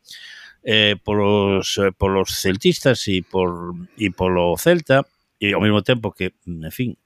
eh, 0.66 0.98
polos, 1.02 1.78
eh, 1.78 1.94
polos 1.94 2.34
celtistas 2.34 3.06
e, 3.06 3.22
por, 3.22 3.74
e 3.94 4.10
polo 4.10 4.58
Celta, 4.58 5.06
e 5.38 5.54
ao 5.54 5.62
mesmo 5.62 5.86
tempo 5.86 6.10
que, 6.10 6.34
en 6.46 6.74
fin, 6.74 6.98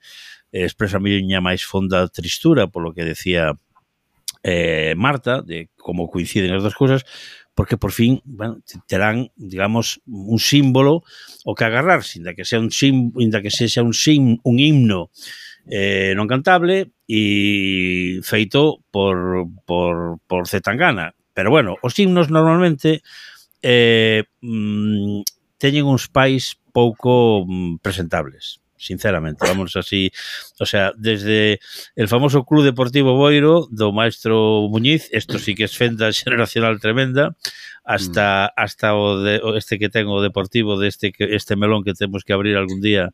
expresa 0.53 1.01
a 1.01 1.05
miña 1.05 1.41
máis 1.41 1.65
fonda 1.65 2.09
tristura 2.09 2.69
polo 2.69 2.93
que 2.93 3.05
decía 3.05 3.57
eh, 4.45 4.93
Marta, 4.97 5.41
de 5.41 5.73
como 5.81 6.11
coinciden 6.11 6.53
as 6.53 6.61
dúas 6.61 6.77
cousas, 6.77 7.07
porque 7.55 7.77
por 7.77 7.93
fin 7.93 8.21
bueno, 8.25 8.61
terán, 8.87 9.31
digamos, 9.37 10.01
un 10.07 10.39
símbolo 10.39 11.03
o 11.45 11.55
que 11.55 11.65
agarrar, 11.65 12.03
inda 12.17 12.35
que 12.35 12.45
sea 12.45 12.61
un 12.61 12.71
sim, 12.71 13.13
inda 13.19 13.43
que 13.43 13.51
sexa 13.51 13.83
un 13.83 13.93
sim, 13.93 14.39
un 14.43 14.57
himno 14.59 15.11
eh, 15.67 16.15
non 16.17 16.27
cantable 16.27 16.91
e 17.07 18.19
feito 18.25 18.83
por, 18.91 19.47
por, 19.69 20.19
por 20.27 20.49
Zetangana. 20.49 21.15
Pero 21.35 21.51
bueno, 21.51 21.77
os 21.83 21.95
himnos 21.99 22.31
normalmente 22.33 23.03
eh, 23.63 24.25
mm, 24.41 25.23
teñen 25.61 25.87
uns 25.87 26.09
pais 26.11 26.59
pouco 26.73 27.45
mm, 27.47 27.79
presentables 27.85 28.62
sinceramente, 28.83 29.47
vamos 29.47 29.77
así, 29.77 30.11
o 30.59 30.67
sea, 30.67 30.93
desde 30.97 31.61
el 31.95 32.09
famoso 32.09 32.45
Club 32.45 32.65
Deportivo 32.65 33.15
Boiro 33.15 33.69
do 33.71 33.93
maestro 33.93 34.69
Muñiz, 34.69 35.09
isto 35.13 35.39
sí 35.39 35.55
que 35.55 35.65
es 35.65 35.77
fenda 35.77 36.13
generacional 36.13 36.81
tremenda, 36.81 37.37
hasta 37.85 38.53
mm. 38.57 38.61
hasta 38.61 38.95
o, 38.95 39.21
de, 39.21 39.39
o 39.39 39.57
este 39.57 39.79
que 39.79 39.89
tengo 39.89 40.15
o 40.15 40.23
deportivo 40.23 40.79
deste 40.79 41.13
de 41.17 41.35
este 41.37 41.57
melón 41.57 41.83
que 41.85 41.95
temos 41.95 42.25
que 42.25 42.33
abrir 42.33 42.57
algún 42.57 42.81
día 42.81 43.11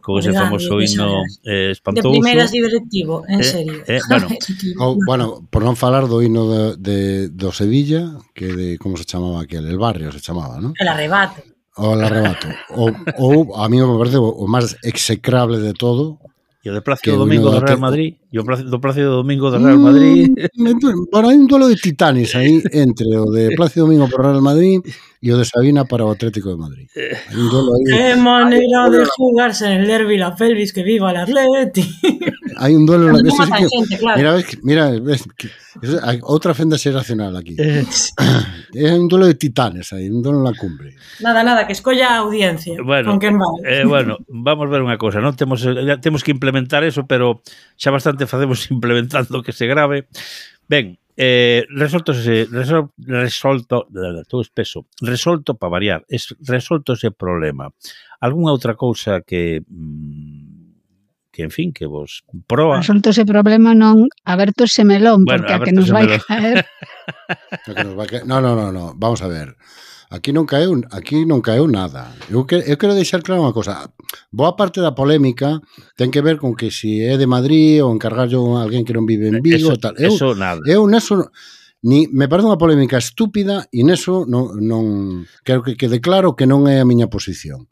con 0.00 0.20
ese 0.20 0.32
famoso 0.32 0.80
himno 0.80 1.22
eh, 1.44 1.70
espantoso. 1.72 2.08
De 2.08 2.12
primeiras 2.12 2.50
directivo, 2.50 3.24
en 3.28 3.40
eh, 3.40 3.44
serio. 3.44 3.82
Eh, 3.86 4.00
bueno. 4.08 4.28
o, 4.80 4.96
bueno, 5.04 5.46
por 5.50 5.60
non 5.60 5.76
falar 5.76 6.08
do 6.08 6.24
himno 6.24 6.48
de, 6.48 6.62
de, 6.80 6.98
do 7.28 7.52
Sevilla, 7.52 8.16
que 8.32 8.48
de 8.48 8.66
como 8.80 8.96
se 8.96 9.04
chamaba 9.04 9.44
aquel, 9.44 9.68
el 9.68 9.76
barrio 9.76 10.08
se 10.08 10.24
chamaba, 10.24 10.60
¿no? 10.64 10.72
El 10.78 10.88
arrebato. 10.88 11.44
O 11.78 11.94
el 11.94 12.02
arrebato. 12.02 12.48
O, 12.74 12.90
ou 13.22 13.54
a 13.54 13.68
mí 13.68 13.78
me 13.78 13.98
parece 13.98 14.18
o, 14.18 14.26
o 14.26 14.46
máis 14.50 14.74
execrable 14.82 15.62
de 15.62 15.72
todo. 15.72 16.18
E 16.58 16.70
o 16.70 16.74
de 16.74 16.82
Plácido 16.82 17.16
Domingo 17.16 17.54
do 17.54 17.62
Real 17.62 17.78
Madrid. 17.78 18.18
E 18.34 18.36
o 18.38 18.42
do 18.42 18.80
Plácido 18.82 19.22
Domingo 19.22 19.46
do 19.46 19.62
Real 19.62 19.78
mm, 19.78 19.86
Madrid. 19.86 20.26
Mm, 20.58 21.06
bueno, 21.06 21.30
hai 21.30 21.38
un 21.38 21.46
duelo 21.46 21.70
de 21.70 21.78
titanes 21.78 22.34
aí 22.34 22.58
entre 22.74 23.06
o 23.14 23.30
de 23.30 23.54
Plácido 23.54 23.86
Domingo 23.86 24.10
por 24.10 24.26
Real 24.26 24.42
Madrid 24.42 24.82
e 25.18 25.34
o 25.34 25.36
de 25.38 25.44
Sabina 25.44 25.82
para 25.82 26.06
o 26.06 26.10
Atlético 26.14 26.54
de 26.54 26.58
Madrid. 26.58 26.86
Eh, 26.94 27.10
Hai 27.10 27.34
un 27.34 27.50
duelo 27.50 27.70
aí. 27.74 27.84
Que 27.90 28.06
maneira 28.14 28.86
de 28.86 29.02
jugarse 29.04 29.66
en 29.66 29.82
el 29.82 29.86
derbi 29.86 30.14
la 30.14 30.34
pelvis 30.38 30.70
que 30.70 30.86
viva 30.86 31.10
el 31.10 31.18
Atleti. 31.18 31.82
Hai 32.62 32.74
un 32.78 32.86
duelo 32.86 33.10
no, 33.10 33.18
que, 33.18 33.30
sí 33.30 33.82
que... 33.90 33.98
Claro. 33.98 34.18
Mira, 34.18 34.30
ves, 34.38 34.46
mira, 34.62 34.84
ves, 35.02 35.26
que... 35.34 35.50
outra 36.22 36.54
fenda 36.54 36.78
xeracional 36.78 37.34
aquí. 37.34 37.58
Eh, 37.58 37.82
é 38.74 38.94
un 38.94 39.10
duelo 39.10 39.26
de 39.26 39.34
titanes 39.34 39.90
aí, 39.90 40.06
un 40.06 40.22
duelo 40.22 40.38
na 40.42 40.54
cumbre. 40.54 40.94
Nada, 41.18 41.42
nada, 41.42 41.66
que 41.66 41.74
escolla 41.74 42.14
a 42.14 42.22
audiencia. 42.22 42.78
Bueno, 42.78 43.10
con 43.10 43.18
quen 43.18 43.38
vale. 43.38 43.58
eh, 43.66 43.84
bueno, 43.84 44.22
vamos 44.30 44.70
ver 44.70 44.86
unha 44.86 44.98
cousa, 44.98 45.18
non 45.18 45.34
temos 45.34 45.66
eh, 45.66 45.98
temos 45.98 46.22
que 46.22 46.30
implementar 46.30 46.86
eso, 46.86 47.10
pero 47.10 47.42
xa 47.74 47.90
bastante 47.90 48.30
facemos 48.30 48.70
implementando 48.74 49.42
que 49.42 49.50
se 49.50 49.66
grave. 49.66 50.06
Ben, 50.70 50.98
Eh, 51.20 51.66
resoltose, 51.70 52.46
resol, 52.48 52.92
resolto, 52.96 53.88
todo 54.28 54.40
espeso, 54.40 54.86
resolto 55.00 55.58
para 55.58 55.70
variar, 55.70 56.04
es, 56.06 56.36
resolto 56.46 56.92
ese 56.92 57.10
problema. 57.10 57.74
Algúnha 58.22 58.54
outra 58.54 58.78
cousa 58.78 59.26
que 59.26 59.58
mm, 59.66 60.58
que 61.34 61.42
en 61.42 61.50
fin, 61.50 61.72
que 61.74 61.86
vos 61.86 62.22
proa. 62.46 62.78
Resolto 62.78 63.10
ese 63.10 63.26
problema 63.26 63.74
non 63.74 64.06
aberto 64.22 64.62
ese 64.62 64.86
melón, 64.86 65.26
bueno, 65.26 65.42
porque 65.42 65.54
a 65.54 65.62
que 65.66 65.74
nos 65.74 65.90
vai 65.90 66.06
melón. 66.06 66.22
caer. 66.22 66.62
que 67.66 67.82
nos 67.82 67.94
vai 67.98 68.06
caer. 68.06 68.22
No, 68.22 68.38
no, 68.38 68.54
no, 68.54 68.70
no, 68.70 68.94
vamos 68.94 69.18
a 69.18 69.26
ver. 69.26 69.58
Aquí 70.08 70.32
non 70.32 70.48
caeu, 70.48 70.72
aquí 70.88 71.28
non 71.28 71.44
caeu 71.44 71.68
nada. 71.68 72.16
Eu, 72.32 72.48
que, 72.48 72.56
eu 72.64 72.80
quero 72.80 72.96
deixar 72.96 73.20
claro 73.20 73.44
unha 73.44 73.52
cosa. 73.52 73.92
Boa 74.32 74.56
parte 74.56 74.80
da 74.80 74.96
polémica 74.96 75.60
ten 76.00 76.08
que 76.08 76.24
ver 76.24 76.40
con 76.40 76.56
que 76.56 76.72
se 76.72 76.88
si 76.88 76.92
é 77.04 77.20
de 77.20 77.28
Madrid 77.28 77.84
ou 77.84 77.92
encargallo 77.92 78.56
a 78.56 78.64
alguén 78.64 78.88
que 78.88 78.96
non 78.96 79.04
vive 79.04 79.28
en 79.28 79.36
eh, 79.36 79.44
Vigo 79.44 79.68
eso, 79.68 79.76
tal. 79.76 79.92
Eu, 80.00 80.16
eso 80.16 80.32
nada. 80.32 80.64
Eu 80.64 80.88
neso 80.88 81.28
ni 81.84 82.08
me 82.08 82.24
parece 82.24 82.48
unha 82.48 82.56
polémica 82.56 82.96
estúpida 82.96 83.68
e 83.68 83.84
neso 83.84 84.24
non, 84.24 84.56
non 84.64 84.82
quero 85.44 85.60
que 85.60 85.76
quede 85.76 86.00
claro 86.00 86.32
que 86.32 86.48
non 86.48 86.64
é 86.64 86.80
a 86.80 86.88
miña 86.88 87.12
posición. 87.12 87.68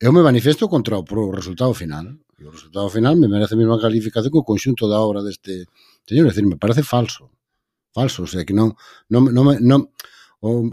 Eu 0.00 0.16
me 0.16 0.24
manifesto 0.24 0.72
contra 0.72 0.96
o, 0.96 1.04
pro 1.04 1.28
resultado 1.28 1.76
final. 1.76 2.08
E 2.40 2.48
o 2.48 2.52
resultado 2.56 2.88
final 2.88 3.20
me 3.20 3.28
merece 3.28 3.52
a 3.52 3.60
mesma 3.60 3.76
calificación 3.76 4.32
que 4.32 4.40
o 4.40 4.48
conxunto 4.48 4.88
da 4.88 4.96
obra 5.04 5.20
deste 5.20 5.68
señor. 6.08 6.24
É 6.24 6.32
dicir, 6.32 6.48
me 6.48 6.56
parece 6.56 6.80
falso. 6.80 7.28
Falso, 7.92 8.24
o 8.24 8.28
sea, 8.28 8.48
que 8.48 8.56
non... 8.56 8.72
non, 9.12 9.28
non, 9.28 9.56
non 9.60 9.92
o, 10.40 10.68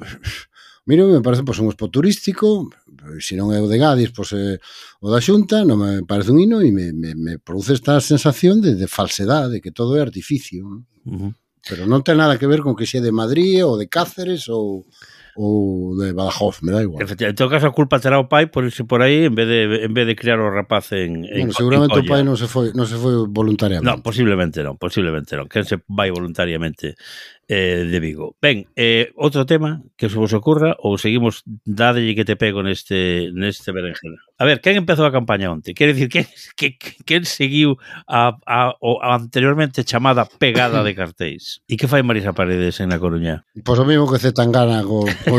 Miro, 0.86 1.08
me 1.08 1.22
parece 1.22 1.44
pois, 1.44 1.60
un 1.60 1.72
spot 1.72 1.92
turístico, 1.92 2.68
se 3.20 3.40
non 3.40 3.56
é 3.56 3.64
o 3.64 3.72
de 3.72 3.80
Gadis, 3.80 4.12
pois 4.12 4.36
é 4.36 4.60
o 5.00 5.08
da 5.08 5.24
Xunta, 5.24 5.64
non 5.64 5.80
me 5.80 6.04
parece 6.04 6.36
un 6.36 6.44
hino 6.44 6.60
e 6.60 6.76
me, 6.76 6.92
me, 6.92 7.16
me 7.16 7.40
produce 7.40 7.72
esta 7.72 8.04
sensación 8.04 8.60
de, 8.60 8.76
de 8.76 8.88
falsedade, 8.92 9.64
que 9.64 9.72
todo 9.72 9.96
é 9.96 10.04
artificio. 10.04 10.68
Non? 10.68 10.80
Uh 11.08 11.16
-huh. 11.16 11.32
Pero 11.64 11.88
non 11.88 12.04
ten 12.04 12.20
nada 12.20 12.36
que 12.36 12.52
ver 12.52 12.60
con 12.60 12.76
que 12.76 12.84
xe 12.84 13.00
de 13.00 13.16
Madrid 13.16 13.64
ou 13.64 13.80
de 13.80 13.88
Cáceres 13.88 14.52
ou 14.52 14.84
ou 15.36 15.98
de 15.98 16.14
Badajoz, 16.14 16.62
me 16.62 16.72
da 16.72 16.84
igual. 16.84 17.02
Efectivamente, 17.02 17.34
en 17.34 17.40
todo 17.42 17.50
caso 17.50 17.68
a 17.68 17.74
culpa 17.74 17.98
terá 17.98 18.20
o 18.22 18.30
pai 18.30 18.54
por 18.54 18.68
irse 18.68 18.86
por 18.86 19.02
aí 19.02 19.26
en 19.26 19.34
vez 19.34 19.48
de 19.48 19.60
en 19.88 19.94
vez 19.94 20.06
de 20.06 20.16
criar 20.16 20.38
o 20.38 20.52
rapaz 20.52 20.92
en, 20.94 21.26
en 21.26 21.50
bueno, 21.50 21.54
seguramente 21.54 21.98
en 21.98 22.06
o 22.06 22.10
pai 22.10 22.22
non 22.22 22.38
se 22.38 22.46
foi 22.46 22.70
non 22.78 22.86
se 22.86 23.00
foi 23.00 23.26
voluntariamente. 23.26 23.88
Non, 23.88 24.06
posiblemente 24.06 24.62
non, 24.62 24.78
posiblemente 24.78 25.34
non. 25.34 25.50
Quen 25.50 25.66
se 25.66 25.82
vai 25.90 26.14
voluntariamente 26.14 26.94
eh, 27.48 27.86
de 27.90 28.00
Vigo. 28.00 28.36
Ben, 28.42 28.68
eh, 28.76 29.12
outro 29.20 29.46
tema 29.46 29.84
que 29.98 30.08
vos 30.08 30.32
ocurra 30.32 30.76
ou 30.80 30.96
seguimos 30.98 31.44
dadelle 31.68 32.16
que 32.16 32.24
te 32.24 32.40
pego 32.40 32.64
neste 32.64 33.32
neste 33.36 33.76
berenjena. 33.76 34.20
A 34.40 34.48
ver, 34.48 34.64
quen 34.64 34.80
empezou 34.80 35.04
a 35.04 35.12
campaña 35.12 35.52
onte? 35.52 35.76
Quer 35.76 35.92
dicir, 35.92 36.08
quen, 36.08 36.26
que, 36.58 36.80
quen 37.04 37.28
seguiu 37.28 37.76
a, 38.08 38.40
a, 38.48 38.76
a 38.80 39.10
anteriormente 39.16 39.84
chamada 39.84 40.24
pegada 40.26 40.84
de 40.84 40.96
cartéis? 41.00 41.60
E 41.68 41.76
que 41.76 41.92
fai 41.92 42.00
Marisa 42.04 42.32
Paredes 42.32 42.80
en 42.80 42.96
A 42.96 43.00
Coruña? 43.00 43.44
Pois 43.64 43.76
pues 43.76 43.80
o 43.80 43.86
mesmo 43.86 44.08
que 44.08 44.24
Zetangana 44.24 44.80
co, 44.88 45.04
co, 45.04 45.36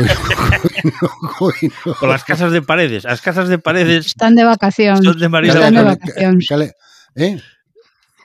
co, 1.39 1.49
co, 1.49 1.93
co, 1.97 2.05
as 2.13 2.23
casas 2.23 2.53
de 2.53 2.61
paredes. 2.61 3.09
As 3.09 3.21
casas 3.21 3.49
de 3.49 3.57
paredes... 3.57 4.13
Están 4.13 4.37
de 4.37 4.45
vacacións. 4.45 5.01
Son 5.01 5.17
de 5.17 5.29
Marisa 5.29 5.57
Están 5.57 5.73
de 5.73 5.83
vacacións. 5.83 6.45
Cale, 6.45 6.77
eh? 7.17 7.41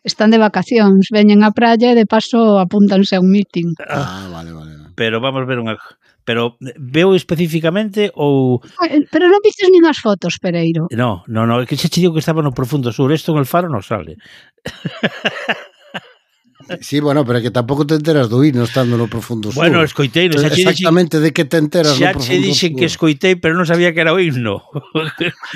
están 0.04 0.30
de 0.30 0.40
vacacións, 0.40 1.08
veñen 1.12 1.44
á 1.44 1.50
praia 1.52 1.92
e 1.92 1.98
de 1.98 2.06
paso 2.08 2.60
apúntanse 2.60 3.16
a 3.16 3.22
un 3.22 3.30
meeting. 3.30 3.76
Ah, 3.84 4.28
vale, 4.32 4.52
vale. 4.52 4.72
Pero 4.96 5.20
vamos 5.20 5.44
ver 5.48 5.60
unha 5.60 5.76
pero 6.24 6.60
veo 6.76 7.16
especificamente 7.16 8.12
ou 8.14 8.60
ah, 8.78 8.86
eh, 8.86 9.02
Pero 9.10 9.26
non 9.26 9.42
vistes 9.42 9.66
nin 9.72 9.82
as 9.88 9.98
fotos, 9.98 10.36
Pereiro. 10.38 10.86
No, 10.92 11.24
no, 11.26 11.48
no, 11.48 11.64
que 11.64 11.80
xa 11.80 11.88
che 11.88 12.04
digo 12.04 12.12
que 12.14 12.22
estaba 12.22 12.44
no 12.44 12.52
profundo 12.52 12.92
sur, 12.92 13.10
isto 13.10 13.32
en 13.32 13.40
el 13.40 13.48
faro 13.48 13.72
non 13.72 13.82
sale. 13.82 14.20
Sí, 16.80 17.00
bueno, 17.00 17.24
pero 17.24 17.42
que 17.42 17.50
tampouco 17.50 17.86
te 17.86 17.94
enteras 17.98 18.30
do 18.30 18.44
hino 18.44 18.62
estando 18.62 18.94
no 18.96 19.10
profundo 19.10 19.50
sur. 19.50 19.58
Bueno, 19.58 19.82
escoitei, 19.82 20.30
no, 20.30 20.38
xa 20.38 20.46
Exactamente 20.46 21.18
dixen, 21.18 21.24
de 21.26 21.30
que 21.34 21.44
te 21.44 21.58
enteras 21.58 21.98
xa 21.98 22.14
no 22.14 22.22
profundo 22.22 22.38
dixen 22.38 22.38
sur. 22.38 22.46
dixen 22.46 22.72
que 22.78 22.86
escoitei, 22.86 23.34
pero 23.36 23.58
non 23.58 23.66
sabía 23.66 23.90
que 23.90 24.00
era 24.00 24.14
o 24.14 24.18
himno. 24.22 24.62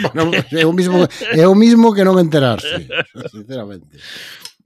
Bueno, 0.05 0.35
é 0.35 0.67
o 0.67 0.75
mismo, 0.75 1.07
é 1.31 1.47
o 1.47 1.55
mismo 1.55 1.95
que 1.95 2.03
non 2.03 2.19
enterarse, 2.19 2.91
sinceramente. 3.31 3.95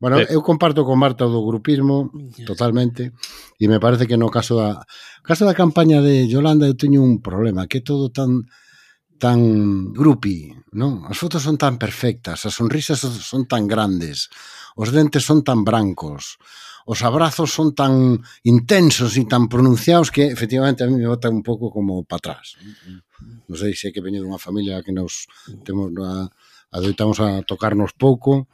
Bueno, 0.00 0.22
eu 0.22 0.40
comparto 0.46 0.86
con 0.86 0.96
Marta 0.96 1.26
o 1.26 1.32
do 1.32 1.42
grupismo 1.42 2.08
totalmente 2.46 3.10
e 3.58 3.66
me 3.66 3.82
parece 3.82 4.06
que 4.06 4.14
no 4.14 4.30
caso 4.30 4.54
da 4.54 4.86
caso 5.26 5.42
da 5.42 5.58
campaña 5.58 5.98
de 5.98 6.30
Yolanda 6.30 6.70
eu 6.70 6.78
teño 6.78 7.02
un 7.02 7.18
problema, 7.18 7.66
que 7.66 7.82
é 7.82 7.84
todo 7.84 8.08
tan 8.08 8.46
tan 9.18 9.90
grupi, 9.90 10.54
non? 10.78 11.02
As 11.10 11.18
fotos 11.18 11.42
son 11.42 11.58
tan 11.58 11.76
perfectas, 11.82 12.46
as 12.46 12.54
sonrisas 12.54 13.02
son 13.02 13.50
tan 13.50 13.66
grandes, 13.66 14.30
Os 14.78 14.94
dentes 14.94 15.26
son 15.26 15.42
tan 15.42 15.66
brancos, 15.66 16.38
os 16.86 17.02
abrazos 17.02 17.50
son 17.50 17.74
tan 17.74 18.22
intensos 18.46 19.18
e 19.18 19.26
tan 19.26 19.50
pronunciados 19.50 20.14
que 20.14 20.30
efectivamente 20.30 20.86
a 20.86 20.88
mí 20.88 20.94
me 20.94 21.10
bota 21.10 21.26
un 21.26 21.42
pouco 21.42 21.74
como 21.74 22.06
para 22.06 22.38
atrás. 22.38 22.54
Non 23.50 23.58
sei 23.58 23.74
se 23.74 23.90
é 23.90 23.92
que 23.92 23.98
veño 23.98 24.22
dunha 24.22 24.38
familia 24.38 24.80
que 24.86 24.94
nos 24.94 25.26
temos 25.66 25.90
a, 25.98 26.30
adoitamos 26.70 27.18
a 27.18 27.42
tocarnos 27.42 27.90
pouco, 27.98 28.46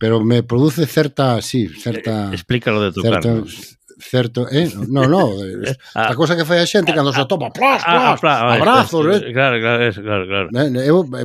pero 0.00 0.24
me 0.24 0.40
produce 0.42 0.88
certa, 0.88 1.38
sí, 1.44 1.68
certa... 1.68 2.32
Explícalo 2.32 2.80
de 2.80 2.90
tocarnos. 2.96 3.52
Certa, 3.52 3.85
certo, 3.98 4.46
eh? 4.50 4.70
No, 4.88 5.08
no, 5.08 5.32
eh, 5.44 5.76
ah. 5.94 6.10
a 6.10 6.14
cousa 6.14 6.36
que 6.36 6.44
fai 6.44 6.60
a 6.60 6.66
xente 6.66 6.92
cando 6.92 7.12
se 7.12 7.24
toma 7.26 7.50
plas, 7.50 7.82
ah, 7.86 8.12
ah, 8.12 8.16
plas, 8.16 8.38
eh, 8.40 8.54
abrazos, 8.60 9.06
eh, 9.06 9.28
eh? 9.28 9.32
Claro, 9.32 9.60
claro, 9.60 9.80
eso, 9.84 10.02
claro, 10.02 10.24
claro. 10.26 10.48
Eu 10.80 11.04
me, 11.04 11.24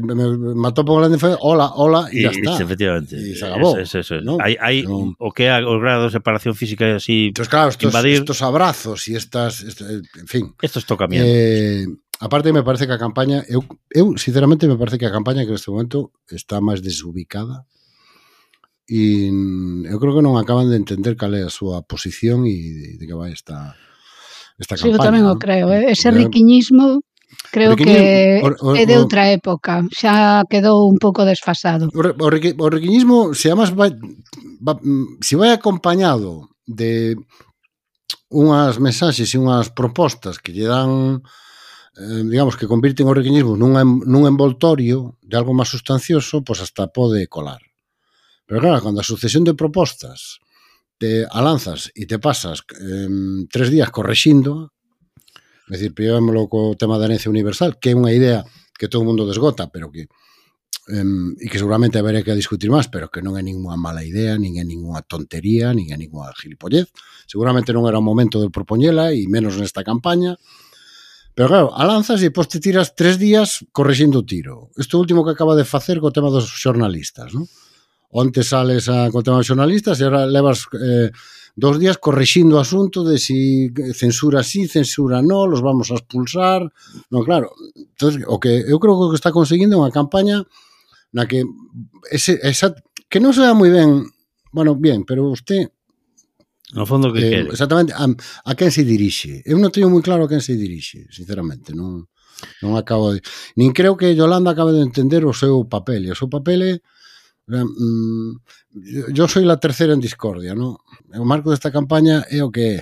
me 0.56 0.68
atopo 0.68 0.96
grande 0.98 1.18
foi 1.18 1.36
hola, 1.40 1.72
hola 1.76 2.08
e 2.12 2.24
ya 2.24 2.32
está. 2.32 2.64
Efectivamente. 2.64 3.16
E 3.16 3.36
se 3.36 3.46
acabou. 3.46 3.78
Eso, 3.78 4.00
eso, 4.00 4.16
eso. 4.16 4.24
¿no? 4.24 4.38
Hai, 4.40 4.56
hai 4.60 4.84
no. 4.84 5.16
o 5.20 5.32
que 5.32 5.44
é 5.44 5.54
o 5.60 5.80
grado 5.80 6.08
de 6.08 6.12
separación 6.12 6.56
física 6.56 6.88
e 6.88 6.96
así 6.96 7.32
Entonces, 7.32 7.52
claro, 7.52 7.70
estos, 7.70 7.92
invadir. 7.92 8.24
estos 8.24 8.42
abrazos 8.42 9.08
e 9.08 9.16
estas, 9.16 9.62
estos, 9.62 9.86
en 9.90 10.28
fin. 10.28 10.56
Estos 10.62 10.86
tocamientos. 10.86 11.28
Eh, 11.28 11.86
aparte 12.20 12.54
me 12.54 12.64
parece 12.64 12.88
que 12.88 12.94
a 12.94 13.02
campaña 13.02 13.44
eu, 13.50 13.66
eu 13.90 14.16
sinceramente 14.18 14.68
me 14.68 14.78
parece 14.78 14.98
que 14.98 15.06
a 15.06 15.12
campaña 15.12 15.44
que 15.44 15.52
neste 15.52 15.72
momento 15.74 16.14
está 16.30 16.62
máis 16.62 16.80
desubicada 16.80 17.68
e 18.92 19.32
eu 19.88 19.98
creo 20.04 20.20
que 20.20 20.26
non 20.26 20.36
acaban 20.36 20.68
de 20.68 20.76
entender 20.76 21.16
cal 21.16 21.32
é 21.32 21.48
a 21.48 21.54
súa 21.54 21.80
posición 21.88 22.44
e 22.44 23.00
de 23.00 23.04
que 23.08 23.16
vai 23.16 23.32
esta 23.32 23.80
esta 24.60 24.76
campaña. 24.76 24.92
Sí, 24.92 25.00
eu 25.00 25.00
tamén 25.00 25.24
o 25.32 25.40
creo, 25.40 25.72
eh? 25.72 25.96
ese 25.96 26.12
riquiñismo 26.12 27.00
Creo 27.52 27.76
que 27.76 28.40
o, 28.44 28.72
o, 28.72 28.76
é 28.76 28.84
de 28.84 28.96
outra 29.00 29.28
época, 29.32 29.84
xa 29.96 30.44
quedou 30.52 30.88
un 30.88 31.00
pouco 31.00 31.24
desfasado. 31.24 31.88
O, 31.96 32.00
o, 32.00 32.28
o 32.28 32.68
riquiñismo, 32.68 33.32
se 33.32 33.48
además 33.48 33.72
vai, 33.72 33.96
va, 34.60 34.76
se 35.24 35.36
vai 35.40 35.52
acompañado 35.56 36.52
de 36.68 37.16
unhas 38.32 38.80
mensaxes 38.80 39.32
e 39.32 39.40
unhas 39.40 39.72
propostas 39.72 40.40
que 40.40 40.52
lle 40.56 40.68
dan 40.68 41.24
eh, 42.00 42.24
digamos 42.28 42.56
que 42.56 42.68
convirten 42.68 43.08
o 43.08 43.16
riquiñismo 43.16 43.60
nun, 43.60 43.76
nun 44.08 44.24
envoltorio 44.28 45.20
de 45.24 45.36
algo 45.36 45.56
máis 45.56 45.72
sustancioso, 45.72 46.44
pois 46.44 46.64
hasta 46.64 46.92
pode 46.92 47.28
colar. 47.28 47.71
Pero 48.52 48.68
claro, 48.68 48.84
cando 48.84 49.00
a 49.00 49.08
sucesión 49.08 49.48
de 49.48 49.56
propostas 49.56 50.44
te 51.00 51.24
alanzas 51.24 51.88
e 51.96 52.04
te 52.04 52.20
pasas 52.20 52.68
eh, 52.84 53.08
tres 53.48 53.72
días 53.72 53.88
correxindo, 53.96 54.76
é 55.72 55.80
dicir, 55.80 55.96
pillámoslo 55.96 56.52
co 56.52 56.76
tema 56.76 57.00
da 57.00 57.08
herencia 57.08 57.32
universal, 57.32 57.80
que 57.80 57.90
é 57.90 57.96
unha 57.96 58.12
idea 58.12 58.44
que 58.76 58.92
todo 58.92 59.02
o 59.02 59.08
mundo 59.08 59.24
desgota, 59.24 59.72
pero 59.72 59.88
que 59.88 60.12
um, 60.92 61.32
e 61.40 61.48
que 61.48 61.56
seguramente 61.56 61.96
haberá 61.96 62.20
que 62.28 62.36
discutir 62.36 62.68
máis, 62.68 62.92
pero 62.92 63.08
que 63.08 63.24
non 63.24 63.40
é 63.40 63.44
ninguna 63.48 63.80
mala 63.80 64.04
idea, 64.04 64.36
nin 64.36 64.60
é 64.60 64.68
ninguna 64.68 65.00
tontería, 65.00 65.72
nin 65.72 65.88
é 65.88 65.96
ninguna 65.96 66.36
gilipollez. 66.36 66.92
Seguramente 67.32 67.72
non 67.72 67.88
era 67.88 68.04
o 68.04 68.06
momento 68.06 68.44
de 68.44 68.52
propoñela 68.52 69.16
e 69.16 69.32
menos 69.32 69.56
nesta 69.56 69.80
campaña. 69.80 70.36
Pero 71.40 71.48
claro, 71.48 71.68
alanzas 71.72 72.20
e 72.20 72.28
depois 72.28 72.52
te 72.52 72.60
tiras 72.60 73.00
tres 73.00 73.16
días 73.16 73.64
correxindo 73.72 74.20
o 74.20 74.28
tiro. 74.28 74.76
Isto 74.76 75.00
último 75.00 75.24
que 75.24 75.32
acaba 75.32 75.56
de 75.56 75.64
facer 75.64 76.04
co 76.04 76.12
tema 76.12 76.28
dos 76.28 76.52
xornalistas, 76.52 77.32
non? 77.32 77.48
onte 78.12 78.44
sales 78.44 78.90
a 78.90 79.10
contra 79.12 79.36
os 79.36 79.48
xornalistas 79.48 80.00
e 80.00 80.04
agora 80.04 80.28
levas 80.28 80.68
eh, 80.76 81.12
dos 81.56 81.80
días 81.80 81.98
correxindo 81.98 82.56
o 82.56 82.64
asunto 82.64 83.04
de 83.04 83.20
si 83.20 83.72
censura 83.96 84.44
sí, 84.44 84.68
censura 84.68 85.22
no, 85.22 85.48
los 85.48 85.62
vamos 85.62 85.92
a 85.92 86.00
expulsar. 86.00 86.68
No, 87.10 87.24
claro, 87.24 87.52
entonces, 87.76 88.24
o 88.28 88.40
que 88.40 88.64
eu 88.68 88.80
creo 88.80 88.96
que 89.00 89.06
o 89.08 89.12
que 89.12 89.20
está 89.20 89.32
conseguindo 89.32 89.76
é 89.76 89.82
unha 89.82 89.92
campaña 89.92 90.44
na 91.12 91.28
que 91.28 91.44
ese, 92.12 92.40
esa, 92.44 92.76
que 93.12 93.20
non 93.20 93.36
se 93.36 93.44
dá 93.44 93.52
moi 93.56 93.72
ben, 93.72 94.08
bueno, 94.52 94.76
bien, 94.76 95.04
pero 95.04 95.28
usted 95.32 95.72
No 96.72 96.88
fondo 96.88 97.12
que 97.12 97.20
eh, 97.20 97.30
quere. 97.30 97.50
Exactamente, 97.52 97.92
a, 97.92 98.08
a 98.08 98.56
quen 98.56 98.72
se 98.72 98.88
dirixe. 98.88 99.44
Eu 99.44 99.60
non 99.60 99.76
teño 99.76 99.92
moi 99.92 100.00
claro 100.00 100.24
a 100.24 100.32
quen 100.32 100.40
se 100.40 100.56
dirixe, 100.56 101.04
sinceramente, 101.12 101.76
non 101.76 102.08
non 102.64 102.74
acabo 102.80 103.14
de... 103.14 103.20
Nin 103.60 103.76
creo 103.76 104.00
que 104.00 104.16
Yolanda 104.16 104.56
acabe 104.56 104.74
de 104.74 104.82
entender 104.82 105.28
o 105.28 105.36
seu 105.36 105.68
papel. 105.68 106.08
E 106.08 106.16
o 106.16 106.18
seu 106.18 106.32
papel 106.32 106.64
é 106.64 106.74
Mm, 107.48 108.38
yo 109.14 109.28
soy 109.28 109.46
la 109.46 109.58
terceira 109.58 109.94
en 109.94 110.00
discordia, 110.00 110.56
non? 110.56 110.78
O 111.12 111.26
marco 111.26 111.52
desta 111.52 111.72
campaña 111.72 112.24
é 112.30 112.44
o 112.44 112.52
que 112.52 112.78
é. 112.78 112.82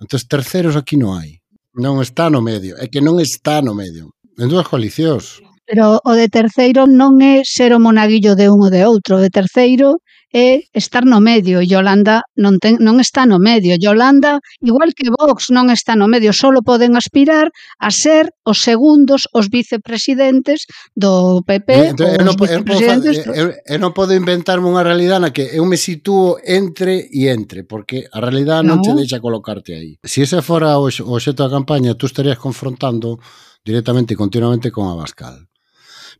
Entonces, 0.00 0.28
terceros 0.28 0.76
aquí 0.76 0.96
non 0.96 1.18
hai. 1.18 1.42
Non 1.74 2.00
está 2.00 2.30
no 2.30 2.40
medio. 2.40 2.78
É 2.78 2.86
que 2.86 3.02
non 3.02 3.18
está 3.18 3.60
no 3.60 3.74
medio. 3.74 4.14
En 4.38 4.48
dúas 4.48 4.66
coalicións. 4.70 5.42
Pero 5.68 6.00
o 6.00 6.12
de 6.16 6.32
terceiro 6.32 6.88
non 6.88 7.20
é 7.20 7.44
ser 7.44 7.76
o 7.76 7.82
monaguillo 7.82 8.32
de 8.38 8.48
un 8.48 8.64
ou 8.64 8.72
de 8.72 8.86
outro. 8.88 9.18
O 9.18 9.22
de 9.22 9.28
terceiro 9.28 10.00
é 10.32 10.68
estar 10.76 11.04
no 11.08 11.20
medio 11.20 11.64
e 11.64 11.66
Yolanda 11.66 12.20
non, 12.36 12.60
ten, 12.60 12.76
non 12.84 13.00
está 13.00 13.24
no 13.24 13.40
medio. 13.40 13.80
Yolanda, 13.80 14.40
igual 14.60 14.92
que 14.92 15.08
Vox, 15.08 15.48
non 15.48 15.72
está 15.72 15.96
no 15.96 16.04
medio, 16.04 16.36
solo 16.36 16.60
poden 16.60 16.94
aspirar 17.00 17.48
a 17.80 17.88
ser 17.88 18.28
os 18.44 18.60
segundos 18.60 19.24
os 19.32 19.48
vicepresidentes 19.48 20.68
do 20.92 21.40
PP. 21.42 21.68
Eh, 21.72 21.88
entón, 21.96 22.08
eu, 22.12 22.24
non, 22.24 22.36
vicepresidentes... 22.36 23.24
Eu, 23.24 23.32
eu, 23.32 23.46
eu 23.56 23.78
non 23.80 23.96
podo 23.96 24.12
inventarme 24.12 24.68
unha 24.68 24.84
realidade 24.84 25.24
na 25.24 25.32
que 25.32 25.48
eu 25.48 25.64
me 25.64 25.80
sitúo 25.80 26.36
entre 26.44 27.08
e 27.08 27.32
entre, 27.32 27.64
porque 27.64 28.04
a 28.12 28.20
realidade 28.20 28.68
non, 28.68 28.80
non 28.80 28.84
te 28.84 28.92
deixa 28.92 29.24
colocarte 29.24 29.72
aí. 29.72 29.96
Se 30.04 30.20
si 30.20 30.28
ese 30.28 30.44
fora 30.44 30.76
o, 30.76 30.92
o 30.92 31.16
xeto 31.16 31.40
da 31.40 31.50
campaña, 31.52 31.96
tú 31.96 32.04
estarías 32.04 32.36
confrontando 32.36 33.16
directamente 33.64 34.12
e 34.12 34.20
continuamente 34.20 34.68
con 34.68 34.92
Abascal. 34.92 35.47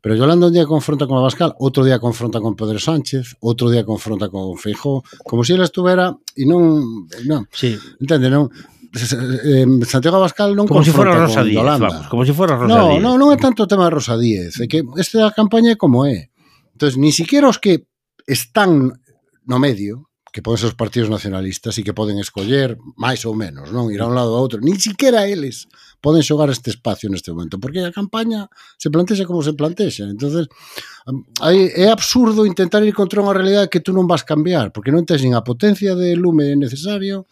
Pero 0.00 0.14
Yolanda 0.14 0.46
un 0.46 0.54
día 0.54 0.66
confronta 0.66 1.06
con 1.06 1.18
Abascal, 1.18 1.54
outro 1.58 1.82
día 1.82 1.98
confronta 1.98 2.38
con 2.38 2.54
Pedro 2.54 2.78
Sánchez, 2.78 3.34
outro 3.42 3.66
día 3.70 3.82
confronta 3.82 4.30
con 4.30 4.54
Feijó, 4.54 5.02
como 5.26 5.42
se 5.42 5.52
si 5.52 5.56
ela 5.58 5.66
estuvera 5.66 6.14
e 6.38 6.46
non, 6.46 7.06
non. 7.26 7.50
Sí. 7.50 7.74
Entende, 7.98 8.30
non? 8.30 8.46
Santiago 9.84 10.16
Abascal 10.22 10.54
non 10.54 10.70
como 10.70 10.80
confronta 10.80 10.86
si 10.86 10.94
fora 10.94 11.12
Rosa 11.18 11.42
Díez, 11.44 11.60
vamos, 11.60 12.06
como 12.08 12.22
se 12.24 12.32
si 12.32 12.34
fora 12.38 12.56
Rosa 12.56 12.72
no, 12.72 12.88
Díez. 12.94 13.02
No, 13.02 13.18
non 13.18 13.28
é 13.34 13.36
tanto 13.36 13.66
o 13.66 13.70
tema 13.70 13.90
de 13.90 13.94
Rosa 13.98 14.16
Díez, 14.16 14.62
é 14.62 14.66
que 14.70 14.86
esta 14.96 15.28
campaña 15.34 15.74
é 15.74 15.76
como 15.76 16.06
é. 16.06 16.30
Entonces, 16.72 16.96
ni 16.96 17.10
siquiera 17.10 17.50
os 17.50 17.58
que 17.58 17.84
están 18.24 18.96
no 19.44 19.58
medio, 19.58 20.07
que 20.32 20.42
poden 20.42 20.60
ser 20.60 20.70
os 20.72 20.78
partidos 20.78 21.08
nacionalistas 21.08 21.76
e 21.78 21.84
que 21.84 21.96
poden 21.96 22.20
escoller 22.20 22.76
máis 22.96 23.24
ou 23.24 23.32
menos, 23.32 23.72
non 23.72 23.88
ir 23.88 24.00
a 24.02 24.08
un 24.08 24.14
lado 24.14 24.32
ou 24.32 24.38
a 24.38 24.44
outro, 24.44 24.60
nin 24.60 24.76
siquiera 24.76 25.24
eles 25.24 25.68
poden 25.98 26.22
xogar 26.22 26.52
este 26.52 26.70
espacio 26.70 27.10
neste 27.10 27.32
momento, 27.32 27.58
porque 27.58 27.82
a 27.82 27.90
campaña 27.90 28.46
se 28.78 28.92
plantexa 28.92 29.26
como 29.26 29.42
se 29.42 29.56
plantexa. 29.56 30.06
Entonces, 30.06 30.46
hai, 31.42 31.72
é 31.74 31.90
absurdo 31.90 32.46
intentar 32.46 32.84
ir 32.86 32.94
contra 32.94 33.24
unha 33.24 33.34
realidade 33.34 33.72
que 33.72 33.82
tú 33.82 33.90
non 33.90 34.06
vas 34.06 34.22
cambiar, 34.22 34.70
porque 34.70 34.94
non 34.94 35.02
tens 35.08 35.24
nin 35.24 35.34
a 35.34 35.42
potencia 35.42 35.98
de 35.98 36.14
lume 36.14 36.54
necesario, 36.54 37.26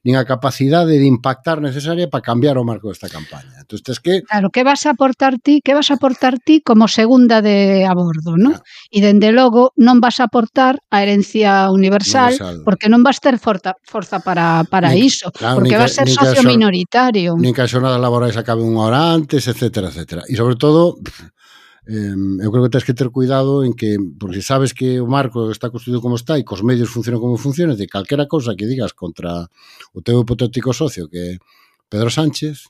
nin 0.00 0.16
a 0.16 0.24
capacidade 0.24 0.96
de 0.96 1.04
impactar 1.04 1.60
necesaria 1.60 2.08
para 2.08 2.24
cambiar 2.24 2.56
o 2.56 2.64
marco 2.64 2.88
desta 2.88 3.12
campaña. 3.12 3.60
Entón, 3.60 3.84
tes 3.84 4.00
que... 4.00 4.24
Claro, 4.24 4.48
que 4.48 4.64
vas 4.64 4.88
a 4.88 4.96
aportar 4.96 5.36
ti, 5.36 5.60
que 5.60 5.76
vas 5.76 5.92
a 5.92 6.00
aportar 6.00 6.40
ti 6.40 6.64
como 6.64 6.88
segunda 6.88 7.44
de 7.44 7.84
a 7.84 7.92
bordo, 7.92 8.40
non? 8.40 8.56
Claro. 8.56 8.64
E 8.88 8.98
dende 9.04 9.28
logo 9.28 9.76
non 9.76 10.00
vas 10.00 10.16
a 10.18 10.32
aportar 10.32 10.80
a 10.88 11.04
herencia 11.04 11.68
universal, 11.68 12.32
universal. 12.32 12.64
porque 12.64 12.88
non 12.88 13.04
vas 13.04 13.20
ter 13.20 13.36
forza, 13.36 13.76
forza 13.84 14.24
para, 14.24 14.64
para 14.64 14.96
nin, 14.96 15.04
iso, 15.04 15.28
claro, 15.36 15.60
porque 15.60 15.76
vas 15.76 15.92
ser 15.92 16.08
socio 16.08 16.40
minoritario. 16.48 17.36
Nin 17.36 17.52
que 17.52 17.60
as 17.60 17.68
xornadas 17.68 18.00
laborais 18.00 18.40
acaben 18.40 18.64
unha 18.64 18.88
hora 18.88 19.12
antes, 19.12 19.44
etcétera, 19.44 19.92
etcétera. 19.92 20.24
E 20.24 20.32
sobre 20.32 20.56
todo, 20.56 20.96
pff, 20.96 21.28
eh, 21.86 22.12
eu 22.42 22.48
creo 22.52 22.64
que 22.64 22.72
tens 22.72 22.84
que 22.84 22.96
ter 22.96 23.08
cuidado 23.08 23.64
en 23.64 23.72
que, 23.72 23.96
porque 24.18 24.42
se 24.42 24.50
sabes 24.52 24.74
que 24.74 25.00
o 25.00 25.06
marco 25.06 25.48
está 25.50 25.70
construído 25.70 26.02
como 26.04 26.16
está 26.16 26.36
e 26.36 26.44
cos 26.44 26.60
medios 26.60 26.92
funcionan 26.92 27.20
como 27.20 27.40
funcionan, 27.40 27.76
de 27.76 27.88
calquera 27.88 28.28
cousa 28.28 28.56
que 28.58 28.68
digas 28.68 28.92
contra 28.92 29.48
o 29.96 30.00
teu 30.04 30.20
hipotético 30.20 30.76
socio 30.76 31.08
que 31.08 31.40
Pedro 31.88 32.10
Sánchez, 32.10 32.68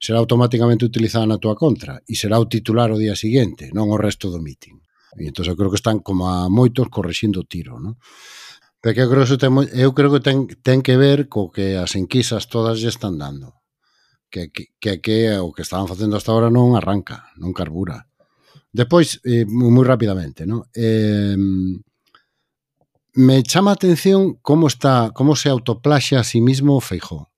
será 0.00 0.18
automáticamente 0.18 0.84
utilizada 0.86 1.26
na 1.26 1.38
túa 1.38 1.58
contra 1.58 2.02
e 2.06 2.14
será 2.14 2.38
o 2.38 2.46
titular 2.46 2.90
o 2.94 2.98
día 2.98 3.18
seguinte, 3.18 3.70
non 3.74 3.90
o 3.90 3.98
resto 3.98 4.30
do 4.30 4.38
mitin. 4.38 4.78
E 5.18 5.26
entón 5.26 5.46
eu 5.50 5.58
creo 5.58 5.70
que 5.70 5.80
están 5.80 5.98
como 5.98 6.30
a 6.30 6.46
moitos 6.46 6.86
correxindo 6.86 7.42
o 7.42 7.48
tiro, 7.48 7.82
non? 7.82 7.98
Porque 8.78 9.02
eu 9.02 9.10
creo 9.10 9.26
que, 9.26 9.38
ten, 9.38 9.50
eu 9.74 9.90
creo 9.90 10.10
que 10.14 10.22
ten, 10.22 10.46
ten 10.62 10.86
que 10.86 10.94
ver 10.94 11.26
co 11.26 11.50
que 11.50 11.74
as 11.74 11.98
enquisas 11.98 12.46
todas 12.46 12.78
lle 12.78 12.90
están 12.94 13.18
dando. 13.18 13.58
Que, 14.30 14.52
que, 14.54 14.70
que, 14.78 15.00
que 15.02 15.34
o 15.40 15.50
que 15.50 15.66
estaban 15.66 15.90
facendo 15.90 16.14
hasta 16.14 16.30
ahora 16.30 16.52
non 16.52 16.78
arranca, 16.78 17.34
non 17.40 17.50
carbura. 17.50 18.07
Depois, 18.72 19.20
eh, 19.24 19.44
moi 19.48 19.84
rapidamente, 19.84 20.44
¿no? 20.44 20.68
eh, 20.76 21.36
me 23.18 23.42
chama 23.42 23.72
a 23.72 23.74
atención 23.74 24.38
como 24.42 24.68
está, 24.68 25.10
como 25.12 25.34
se 25.34 25.48
autoplaxa 25.48 26.20
a 26.20 26.24
sí 26.24 26.40
mismo 26.40 26.76
o 26.76 26.80
Feijó. 26.80 27.32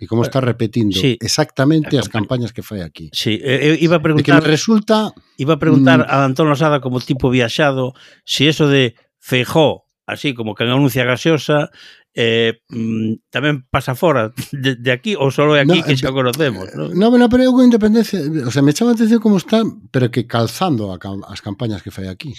E 0.00 0.10
como 0.10 0.22
eh, 0.22 0.26
está 0.26 0.42
repetindo 0.42 0.98
sí. 0.98 1.16
exactamente 1.22 1.94
as 1.94 2.10
campañas 2.10 2.50
que 2.50 2.66
fai 2.66 2.82
aquí. 2.82 3.14
Sí, 3.14 3.38
eu 3.38 3.78
iba 3.78 3.96
a 3.96 4.02
preguntar... 4.02 4.26
E 4.26 4.26
que 4.26 4.34
me 4.34 4.42
resulta... 4.42 5.14
Iba 5.38 5.54
a 5.54 5.62
preguntar 5.62 6.02
mm, 6.02 6.10
a 6.10 6.26
Antón 6.26 6.50
Losada 6.50 6.82
como 6.82 6.98
tipo 6.98 7.30
viaxado 7.30 7.94
se 8.26 8.42
si 8.44 8.48
eso 8.50 8.66
de 8.66 8.98
Feijó, 9.22 9.86
así 10.02 10.34
como 10.34 10.58
que 10.58 10.66
anuncia 10.66 11.06
gaseosa, 11.06 11.70
eh, 12.14 12.62
mm, 12.70 13.26
tamén 13.34 13.66
pasa 13.66 13.98
fora 13.98 14.30
de, 14.54 14.78
de 14.78 14.90
aquí 14.94 15.18
ou 15.18 15.34
só 15.34 15.50
é 15.54 15.66
aquí 15.66 15.82
no, 15.82 15.86
que 15.86 15.98
xa 15.98 16.10
eh, 16.10 16.16
conocemos 16.16 16.70
non, 16.78 16.94
no, 16.94 17.10
no, 17.10 17.26
pero 17.26 17.42
eu 17.42 17.50
con 17.50 17.66
independencia 17.66 18.22
o 18.22 18.50
sea, 18.54 18.62
me 18.62 18.70
chama 18.70 18.94
a 18.94 18.96
atención 18.96 19.18
como 19.18 19.36
está 19.36 19.66
pero 19.90 20.14
que 20.14 20.30
calzando 20.30 20.94
a, 20.94 20.98
as 21.26 21.42
campañas 21.42 21.82
que 21.82 21.90
fai 21.90 22.06
aquí 22.06 22.38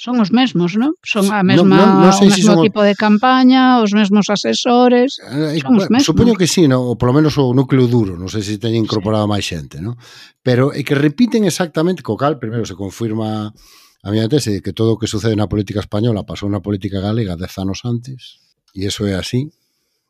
son 0.00 0.16
os 0.16 0.32
mesmos, 0.32 0.80
non? 0.80 0.96
Son 1.04 1.28
a 1.28 1.44
mesma, 1.44 1.76
no, 1.76 1.84
no, 2.00 2.08
no 2.08 2.12
sei 2.16 2.32
o 2.32 2.32
mesmo 2.32 2.40
si 2.40 2.42
son... 2.48 2.64
tipo 2.64 2.80
de 2.80 2.96
campaña, 2.96 3.84
os 3.84 3.92
mesmos 3.92 4.32
asesores, 4.32 5.20
eh, 5.20 5.52
eh 5.52 5.60
son 5.60 5.76
os 5.76 5.92
mesmos. 5.92 6.08
Supoño 6.08 6.32
que 6.40 6.48
sí, 6.48 6.64
no? 6.64 6.80
ou 6.88 6.96
polo 6.96 7.12
menos 7.12 7.36
o 7.36 7.52
núcleo 7.52 7.84
duro, 7.84 8.16
non 8.16 8.32
sei 8.32 8.40
se 8.40 8.56
teñen 8.56 8.88
incorporado 8.88 9.28
sí. 9.28 9.32
máis 9.36 9.44
xente, 9.44 9.76
non? 9.76 10.00
Pero 10.40 10.72
é 10.72 10.80
que 10.80 10.96
repiten 10.96 11.44
exactamente, 11.44 12.00
co 12.00 12.16
cal, 12.16 12.40
primeiro 12.40 12.64
se 12.64 12.72
confirma 12.72 13.52
a 14.00 14.08
miña 14.08 14.24
tese 14.32 14.56
de 14.56 14.60
que 14.64 14.72
todo 14.72 14.96
o 14.96 14.98
que 14.98 15.04
sucede 15.04 15.36
na 15.36 15.52
política 15.52 15.84
española 15.84 16.24
pasou 16.24 16.48
na 16.48 16.64
política 16.64 17.04
galega 17.04 17.36
dez 17.36 17.52
anos 17.60 17.84
antes, 17.84 18.40
E 18.74 18.86
iso 18.86 19.06
é 19.06 19.14
así. 19.14 19.50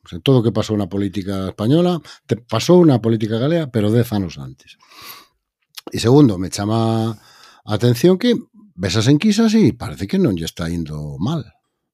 O 0.04 0.08
sea, 0.08 0.18
todo 0.20 0.40
o 0.40 0.44
que 0.44 0.52
pasou 0.52 0.76
na 0.80 0.88
política 0.88 1.52
española, 1.52 2.00
te 2.24 2.36
pasou 2.36 2.80
na 2.88 3.00
política 3.00 3.36
galega, 3.36 3.68
pero 3.68 3.92
dez 3.92 4.08
anos 4.16 4.40
antes. 4.40 4.80
E 5.92 6.00
segundo, 6.00 6.40
me 6.40 6.48
chama 6.48 7.12
a 7.12 7.72
atención 7.74 8.16
que 8.16 8.36
ves 8.74 8.96
as 8.96 9.08
enquisas 9.12 9.52
e 9.52 9.76
parece 9.76 10.08
que 10.08 10.16
non 10.16 10.32
lle 10.32 10.48
está 10.48 10.72
indo 10.72 11.20
mal 11.20 11.44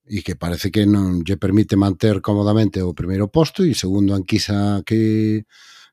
e 0.07 0.23
que 0.23 0.39
parece 0.39 0.71
que 0.71 0.87
non 0.87 1.27
lle 1.27 1.35
permite 1.35 1.75
manter 1.75 2.23
cómodamente 2.23 2.79
o 2.79 2.95
primeiro 2.95 3.27
posto 3.27 3.67
e 3.67 3.75
segundo 3.75 4.15
a 4.15 4.23
enquisa 4.23 4.87
que 4.87 5.43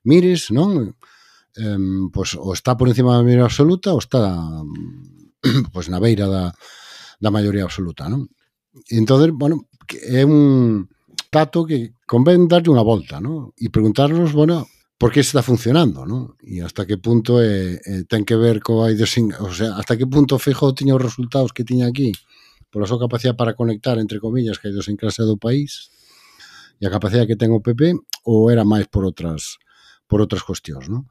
mires, 0.06 0.54
non? 0.54 0.94
Eh, 1.58 2.10
pois 2.14 2.38
o 2.38 2.54
está 2.54 2.78
por 2.78 2.86
encima 2.86 3.18
da 3.18 3.26
maioría 3.26 3.50
absoluta 3.50 3.90
ou 3.90 3.98
está 3.98 4.22
pois 5.74 5.90
na 5.90 5.98
beira 5.98 6.30
da, 6.30 6.54
da 7.18 7.30
maioría 7.34 7.66
absoluta, 7.66 8.06
non? 8.06 8.30
E 8.86 8.94
entón, 8.94 9.18
bueno, 9.34 9.66
é 9.90 10.24
un 10.24 10.88
dato 11.30 11.66
que 11.66 11.92
convén 12.06 12.46
darlle 12.46 12.70
unha 12.70 12.86
volta, 12.86 13.18
¿no? 13.18 13.52
E 13.58 13.68
preguntarnos, 13.68 14.32
bueno, 14.32 14.66
por 14.94 15.10
que 15.10 15.20
está 15.20 15.42
funcionando, 15.42 16.06
¿no? 16.06 16.38
E 16.40 16.62
hasta 16.62 16.86
que 16.86 16.96
punto 16.96 17.42
é, 17.42 17.76
eh, 17.76 18.02
ten 18.06 18.22
que 18.22 18.38
ver 18.38 18.62
co 18.62 18.86
idiosing... 18.86 19.34
O 19.42 19.50
sea, 19.52 19.74
hasta 19.76 19.98
que 19.98 20.06
punto 20.06 20.38
Feijó 20.38 20.72
tiña 20.72 20.94
os 20.94 21.02
resultados 21.02 21.52
que 21.52 21.66
tiña 21.66 21.90
aquí 21.90 22.14
pola 22.70 22.90
súa 22.90 23.06
capacidade 23.06 23.38
para 23.38 23.54
conectar, 23.54 23.98
entre 24.02 24.18
comillas, 24.18 24.58
que 24.58 24.66
a 24.66 24.72
idiosincrasia 24.74 25.22
do 25.26 25.38
país 25.38 25.94
e 26.78 26.86
a 26.86 26.90
capacidade 26.90 27.30
que 27.30 27.38
ten 27.38 27.54
o 27.54 27.62
PP 27.62 27.94
ou 28.26 28.50
era 28.50 28.66
máis 28.66 28.90
por 28.90 29.06
outras 29.06 29.62
por 30.10 30.18
outras 30.18 30.42
cuestións, 30.42 30.90
¿no? 30.90 31.06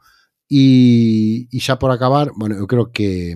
E, 0.51 1.47
e 1.47 1.57
xa 1.63 1.79
por 1.79 1.91
acabar, 1.91 2.35
bueno, 2.35 2.59
eu 2.59 2.67
creo 2.67 2.91
que 2.91 3.35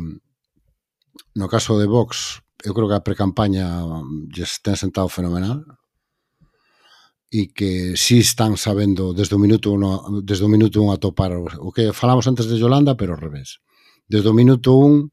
no 1.36 1.48
caso 1.48 1.80
de 1.80 1.88
Vox 1.88 2.44
eu 2.64 2.74
creo 2.74 2.88
que 2.90 2.98
a 2.98 3.06
precampaña 3.06 3.70
lles 4.34 4.62
ten 4.66 4.76
sentado 4.76 5.10
fenomenal 5.10 5.62
e 7.30 7.52
que 7.52 8.00
si 8.00 8.24
sí 8.24 8.24
están 8.24 8.56
sabendo 8.56 9.12
desde 9.12 9.36
o 9.36 9.42
minuto 9.42 9.76
uno, 9.76 10.24
desde 10.24 10.48
o 10.48 10.50
minuto 10.50 10.80
un 10.80 10.96
atopar 10.96 11.36
o 11.36 11.70
que 11.76 11.92
falamos 11.92 12.26
antes 12.26 12.48
de 12.48 12.56
Yolanda, 12.56 12.96
pero 12.96 13.14
ao 13.14 13.22
revés. 13.22 13.60
Desde 14.08 14.32
o 14.32 14.38
minuto 14.38 14.80
un 14.80 15.12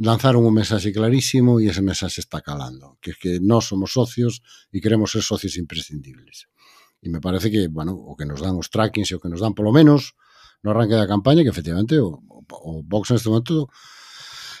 lanzaron 0.00 0.42
un 0.48 0.56
mensaxe 0.56 0.90
clarísimo 0.90 1.60
e 1.60 1.68
ese 1.68 1.84
mensaxe 1.84 2.24
está 2.24 2.40
calando, 2.40 2.96
que 2.98 3.12
é 3.12 3.16
que 3.20 3.32
nós 3.38 3.68
somos 3.68 3.92
socios 3.92 4.40
e 4.72 4.80
queremos 4.80 5.12
ser 5.12 5.22
socios 5.22 5.60
imprescindibles. 5.60 6.48
E 7.04 7.12
me 7.12 7.20
parece 7.20 7.52
que, 7.52 7.68
bueno, 7.68 7.94
o 7.94 8.16
que 8.16 8.24
nos 8.24 8.40
dan 8.40 8.56
os 8.56 8.72
trackings 8.72 9.12
e 9.12 9.14
o 9.14 9.20
que 9.20 9.28
nos 9.28 9.44
dan 9.44 9.52
polo 9.52 9.70
menos 9.70 10.16
no 10.64 10.72
arranque 10.72 10.96
da 10.96 11.06
campaña, 11.06 11.44
que 11.44 11.52
efectivamente 11.52 12.00
o, 12.00 12.18
o 12.48 12.80
Vox 12.82 13.12
neste 13.12 13.28
momento 13.28 13.68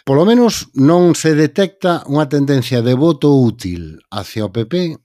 Polo 0.02 0.26
menos 0.26 0.74
non 0.74 1.14
se 1.14 1.38
detecta 1.38 2.02
unha 2.10 2.26
tendencia 2.26 2.82
de 2.82 2.98
voto 2.98 3.30
útil 3.30 4.02
hacia 4.10 4.46
o 4.46 4.50
PP 4.50 4.98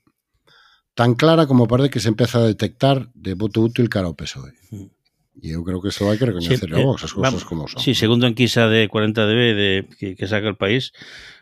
tan 0.98 1.14
clara 1.14 1.46
como 1.46 1.70
parece 1.70 1.94
que 1.94 2.02
se 2.02 2.10
empeza 2.10 2.42
a 2.42 2.50
detectar 2.50 3.06
de 3.14 3.38
voto 3.38 3.62
útil 3.62 3.86
cara 3.86 4.10
ao 4.10 4.18
PSOE. 4.18 4.50
Mm. 4.74 4.90
E 5.38 5.54
eu 5.54 5.62
creo 5.62 5.78
que 5.78 5.94
eso 5.94 6.10
hai 6.10 6.18
que 6.18 6.26
recoñecerlo 6.26 6.74
sí, 6.74 6.82
eh, 6.82 6.86
vos, 6.86 6.98
as 6.98 7.14
cousas 7.14 7.46
como 7.46 7.70
son. 7.70 7.78
Sí, 7.78 7.94
segundo 7.94 8.26
a 8.26 8.32
enquisa 8.34 8.66
de 8.66 8.90
40DB 8.90 9.42
de, 9.54 9.70
que, 9.94 10.18
que 10.18 10.26
saca 10.26 10.50
o 10.50 10.58
país, 10.58 10.90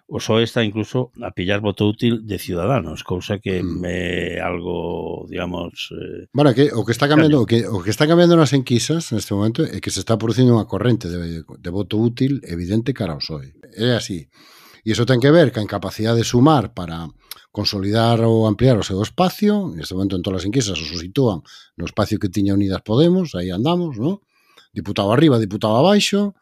o 0.08 0.18
PSOE 0.18 0.46
está 0.46 0.62
incluso 0.62 1.10
a 1.18 1.34
pillar 1.34 1.58
voto 1.60 1.86
útil 1.86 2.22
de 2.22 2.38
Ciudadanos, 2.38 3.02
cousa 3.02 3.42
que 3.42 3.62
mm. 3.62 3.80
me 3.80 4.38
algo, 4.38 5.26
digamos... 5.28 5.90
Eh, 5.90 6.30
bueno, 6.32 6.54
que, 6.54 6.70
o 6.70 6.86
que 6.86 6.92
está 6.92 7.08
cambiando 7.08 7.42
o 7.42 7.46
que, 7.46 7.66
o 7.66 7.82
que 7.82 7.90
está 7.90 8.06
cambiando 8.06 8.38
nas 8.38 8.54
enquisas 8.54 9.10
neste 9.10 9.34
momento 9.34 9.66
é 9.66 9.82
que 9.82 9.90
se 9.90 9.98
está 9.98 10.14
producindo 10.14 10.54
unha 10.54 10.70
corrente 10.70 11.10
de, 11.10 11.42
de 11.42 11.70
voto 11.74 11.98
útil 11.98 12.38
evidente 12.46 12.94
cara 12.94 13.18
ao 13.18 13.22
PSOE. 13.22 13.50
É 13.74 13.98
así. 13.98 14.30
E 14.86 14.94
iso 14.94 15.02
ten 15.02 15.18
que 15.18 15.34
ver 15.34 15.50
ca 15.50 15.58
incapacidade 15.58 16.22
de 16.22 16.30
sumar 16.30 16.70
para 16.70 17.10
consolidar 17.50 18.22
ou 18.22 18.46
ampliar 18.46 18.78
o 18.78 18.86
seu 18.86 19.02
espacio, 19.02 19.74
neste 19.74 19.98
momento 19.98 20.14
en 20.14 20.22
todas 20.22 20.44
as 20.44 20.46
enquisas 20.46 20.78
os 20.78 21.02
sitúan 21.02 21.42
no 21.74 21.82
espacio 21.82 22.22
que 22.22 22.30
tiña 22.30 22.54
Unidas 22.54 22.86
Podemos, 22.86 23.34
aí 23.34 23.50
andamos, 23.50 23.98
non? 23.98 24.22
Diputado 24.70 25.10
arriba, 25.10 25.42
diputado 25.42 25.74
abaixo, 25.74 26.38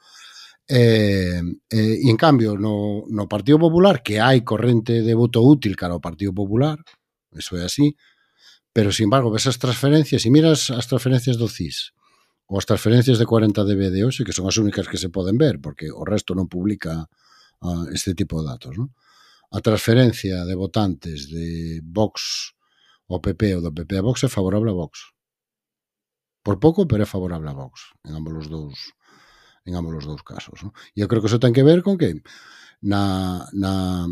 Eh, 0.66 1.42
eh, 1.68 1.96
e 2.00 2.08
en 2.08 2.16
cambio 2.16 2.56
no, 2.56 3.04
no 3.12 3.28
Partido 3.28 3.60
Popular 3.60 4.00
que 4.00 4.16
hai 4.16 4.40
corrente 4.40 5.04
de 5.04 5.12
voto 5.12 5.44
útil 5.44 5.76
cara 5.76 5.92
ao 5.92 6.00
Partido 6.00 6.32
Popular 6.32 6.80
eso 7.36 7.60
é 7.60 7.68
así 7.68 7.92
pero 8.72 8.88
sin 8.88 9.12
embargo 9.12 9.28
ves 9.28 9.44
as 9.44 9.60
transferencias 9.60 10.24
e 10.24 10.32
miras 10.32 10.72
as 10.72 10.88
transferencias 10.88 11.36
do 11.36 11.52
CIS 11.52 11.92
ou 12.48 12.56
as 12.56 12.64
transferencias 12.64 13.20
de 13.20 13.28
40 13.28 13.60
dB 13.60 13.92
de 13.92 14.08
hoxe 14.08 14.24
que 14.24 14.32
son 14.32 14.48
as 14.48 14.56
únicas 14.56 14.88
que 14.88 14.96
se 14.96 15.12
poden 15.12 15.36
ver 15.36 15.60
porque 15.60 15.92
o 15.92 16.00
resto 16.00 16.32
non 16.32 16.48
publica 16.48 17.12
uh, 17.60 17.84
este 17.92 18.16
tipo 18.16 18.40
de 18.40 18.48
datos 18.48 18.72
non? 18.80 18.88
a 19.52 19.60
transferencia 19.60 20.48
de 20.48 20.56
votantes 20.56 21.28
de 21.28 21.84
Vox 21.84 22.56
ao 23.12 23.20
PP 23.20 23.60
ou 23.60 23.62
do 23.68 23.68
PP 23.68 24.00
a 24.00 24.04
Vox 24.08 24.24
é 24.24 24.32
favorable 24.32 24.72
a 24.72 24.78
Vox 24.80 25.12
por 26.40 26.56
pouco 26.56 26.88
pero 26.88 27.04
é 27.04 27.08
favorable 27.08 27.52
a 27.52 27.56
Vox 27.56 27.92
en 28.08 28.16
ambos 28.16 28.32
os 28.32 28.48
dous 28.48 28.96
en 29.64 29.76
ambos 29.76 30.04
os 30.04 30.06
dous 30.06 30.22
casos. 30.22 30.60
¿no? 30.62 30.76
E 30.92 31.00
eu 31.00 31.08
creo 31.08 31.20
que 31.24 31.28
eso 31.28 31.40
ten 31.40 31.56
que 31.56 31.64
ver 31.64 31.80
con 31.80 31.96
que 31.96 32.20
na, 32.84 33.48
na 33.52 34.06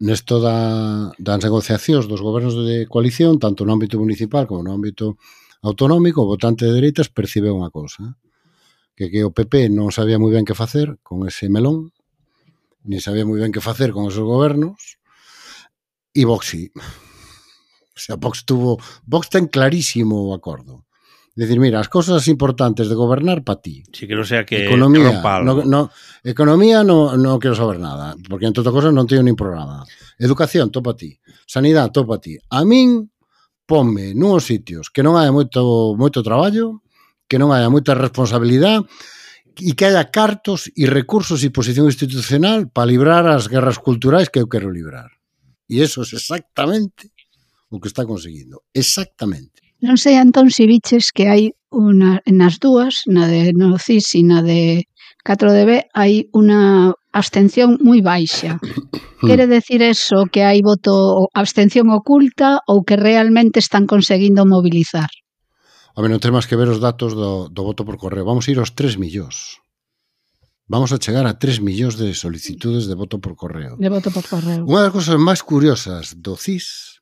nesto 0.00 0.40
da, 0.40 1.12
das 1.20 1.38
negociacións 1.44 2.08
dos 2.08 2.24
gobernos 2.24 2.56
de 2.56 2.88
coalición, 2.88 3.38
tanto 3.38 3.64
no 3.64 3.72
ámbito 3.76 4.00
municipal 4.00 4.48
como 4.48 4.64
no 4.64 4.72
ámbito 4.72 5.20
autonómico, 5.62 6.24
o 6.24 6.30
votante 6.30 6.66
de 6.66 6.72
dereitas 6.72 7.12
percibe 7.12 7.52
unha 7.52 7.70
cousa, 7.70 8.16
que 8.96 9.12
que 9.12 9.22
o 9.22 9.30
PP 9.30 9.68
non 9.68 9.92
sabía 9.92 10.16
moi 10.16 10.32
ben 10.32 10.48
que 10.48 10.56
facer 10.56 10.96
con 11.04 11.28
ese 11.28 11.52
melón, 11.52 11.92
nin 12.88 13.00
sabía 13.04 13.28
moi 13.28 13.38
ben 13.38 13.52
que 13.52 13.64
facer 13.64 13.92
con 13.92 14.08
esos 14.08 14.24
gobernos, 14.24 14.96
e 16.16 16.24
Vox 16.24 16.48
sí. 16.48 16.72
O 17.96 18.00
sea, 18.00 18.16
Vox 18.16 18.44
tuvo, 18.48 18.80
Vox 19.04 19.28
ten 19.28 19.48
clarísimo 19.52 20.28
o 20.28 20.34
acordo. 20.34 20.85
Decir, 21.36 21.60
mira, 21.60 21.84
as 21.84 21.92
cousas 21.92 22.24
importantes 22.32 22.88
de 22.88 22.96
gobernar 22.96 23.44
para 23.44 23.60
ti. 23.60 23.84
Si 23.92 24.08
que 24.08 24.16
non 24.16 24.24
sea 24.24 24.48
que 24.48 24.64
economía, 24.64 25.20
no, 25.44 25.60
no, 25.68 25.92
economía 26.24 26.80
no, 26.80 27.12
no 27.20 27.36
quero 27.36 27.52
saber 27.52 27.76
nada, 27.76 28.16
porque 28.24 28.48
entre 28.48 28.64
outras 28.64 28.72
cosas 28.72 28.96
non 28.96 29.04
teño 29.04 29.20
nin 29.20 29.36
programa. 29.36 29.84
Educación, 30.16 30.72
topa 30.72 30.96
ti. 30.96 31.12
Sanidade, 31.44 31.92
topa 31.92 32.16
ti. 32.16 32.40
A 32.40 32.64
min, 32.64 33.12
ponme 33.68 34.16
nunos 34.16 34.48
sitios 34.48 34.88
que 34.88 35.04
non 35.04 35.20
haya 35.20 35.28
moito, 35.28 35.92
moito 35.92 36.24
traballo, 36.24 36.80
que 37.28 37.36
non 37.36 37.52
haya 37.52 37.68
moita 37.68 37.92
responsabilidade 37.92 38.88
e 39.60 39.76
que 39.76 39.92
haya 39.92 40.08
cartos 40.08 40.72
e 40.72 40.88
recursos 40.88 41.44
e 41.44 41.52
posición 41.52 41.84
institucional 41.84 42.72
para 42.72 42.88
librar 42.88 43.28
as 43.28 43.44
guerras 43.50 43.76
culturais 43.76 44.32
que 44.32 44.40
eu 44.40 44.48
quero 44.48 44.72
librar. 44.72 45.12
E 45.68 45.84
eso 45.84 46.00
é 46.00 46.08
exactamente 46.08 47.12
o 47.68 47.76
que 47.76 47.92
está 47.92 48.08
conseguindo. 48.08 48.64
Exactamente. 48.72 49.65
Non 49.84 50.00
sei, 50.00 50.16
Antón, 50.16 50.48
se 50.48 50.64
biches 50.64 51.12
que 51.12 51.28
hai 51.28 51.52
una, 51.68 52.24
nas 52.24 52.56
dúas, 52.56 53.04
na 53.04 53.28
de 53.28 53.52
Nocis 53.52 54.08
e 54.16 54.24
na 54.24 54.40
de 54.40 54.88
4DB, 55.20 55.92
hai 55.92 56.32
unha 56.32 56.94
abstención 57.12 57.76
moi 57.84 58.00
baixa. 58.00 58.56
Quere 59.28 59.44
decir 59.44 59.84
eso 59.84 60.28
que 60.32 60.48
hai 60.48 60.64
voto 60.64 61.28
abstención 61.36 61.92
oculta 61.92 62.64
ou 62.64 62.86
que 62.86 62.96
realmente 62.96 63.60
están 63.60 63.84
conseguindo 63.84 64.48
mobilizar? 64.48 65.12
A 65.96 66.00
ver, 66.00 66.08
non 66.08 66.24
temos 66.24 66.48
que 66.48 66.56
ver 66.56 66.72
os 66.72 66.80
datos 66.80 67.12
do, 67.12 67.52
do 67.52 67.62
voto 67.64 67.84
por 67.84 68.00
correo. 68.00 68.24
Vamos 68.24 68.48
a 68.48 68.52
ir 68.52 68.58
aos 68.60 68.72
3 68.72 68.96
millóns 68.96 69.60
vamos 70.66 70.90
a 70.92 70.98
chegar 70.98 71.26
a 71.26 71.38
3 71.38 71.62
millóns 71.62 71.94
de 71.96 72.12
solicitudes 72.14 72.86
de 72.86 72.94
voto 72.94 73.20
por 73.22 73.36
correo. 73.36 73.76
De 73.78 73.88
voto 73.88 74.10
por 74.10 74.26
correo. 74.26 74.66
Unha 74.66 74.82
das 74.82 74.92
cousas 74.94 75.14
máis 75.14 75.40
curiosas 75.40 76.18
do 76.18 76.34
CIS 76.34 76.95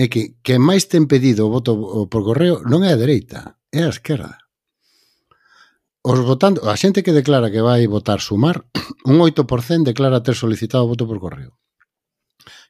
é 0.00 0.08
que 0.08 0.40
quen 0.40 0.64
máis 0.64 0.88
ten 0.88 1.04
pedido 1.04 1.44
o 1.44 1.52
voto 1.52 1.76
por 2.08 2.24
correo 2.24 2.64
non 2.64 2.80
é 2.88 2.96
a 2.96 3.00
dereita, 3.00 3.60
é 3.68 3.84
a 3.84 3.92
esquerda. 3.92 4.40
Os 6.00 6.16
votando, 6.24 6.64
a 6.64 6.72
xente 6.80 7.04
que 7.04 7.12
declara 7.12 7.52
que 7.52 7.60
vai 7.60 7.84
votar 7.84 8.24
sumar, 8.24 8.64
un 9.10 9.20
8% 9.20 9.84
declara 9.84 10.24
ter 10.24 10.32
solicitado 10.32 10.88
o 10.88 10.90
voto 10.96 11.04
por 11.04 11.20
correo. 11.20 11.60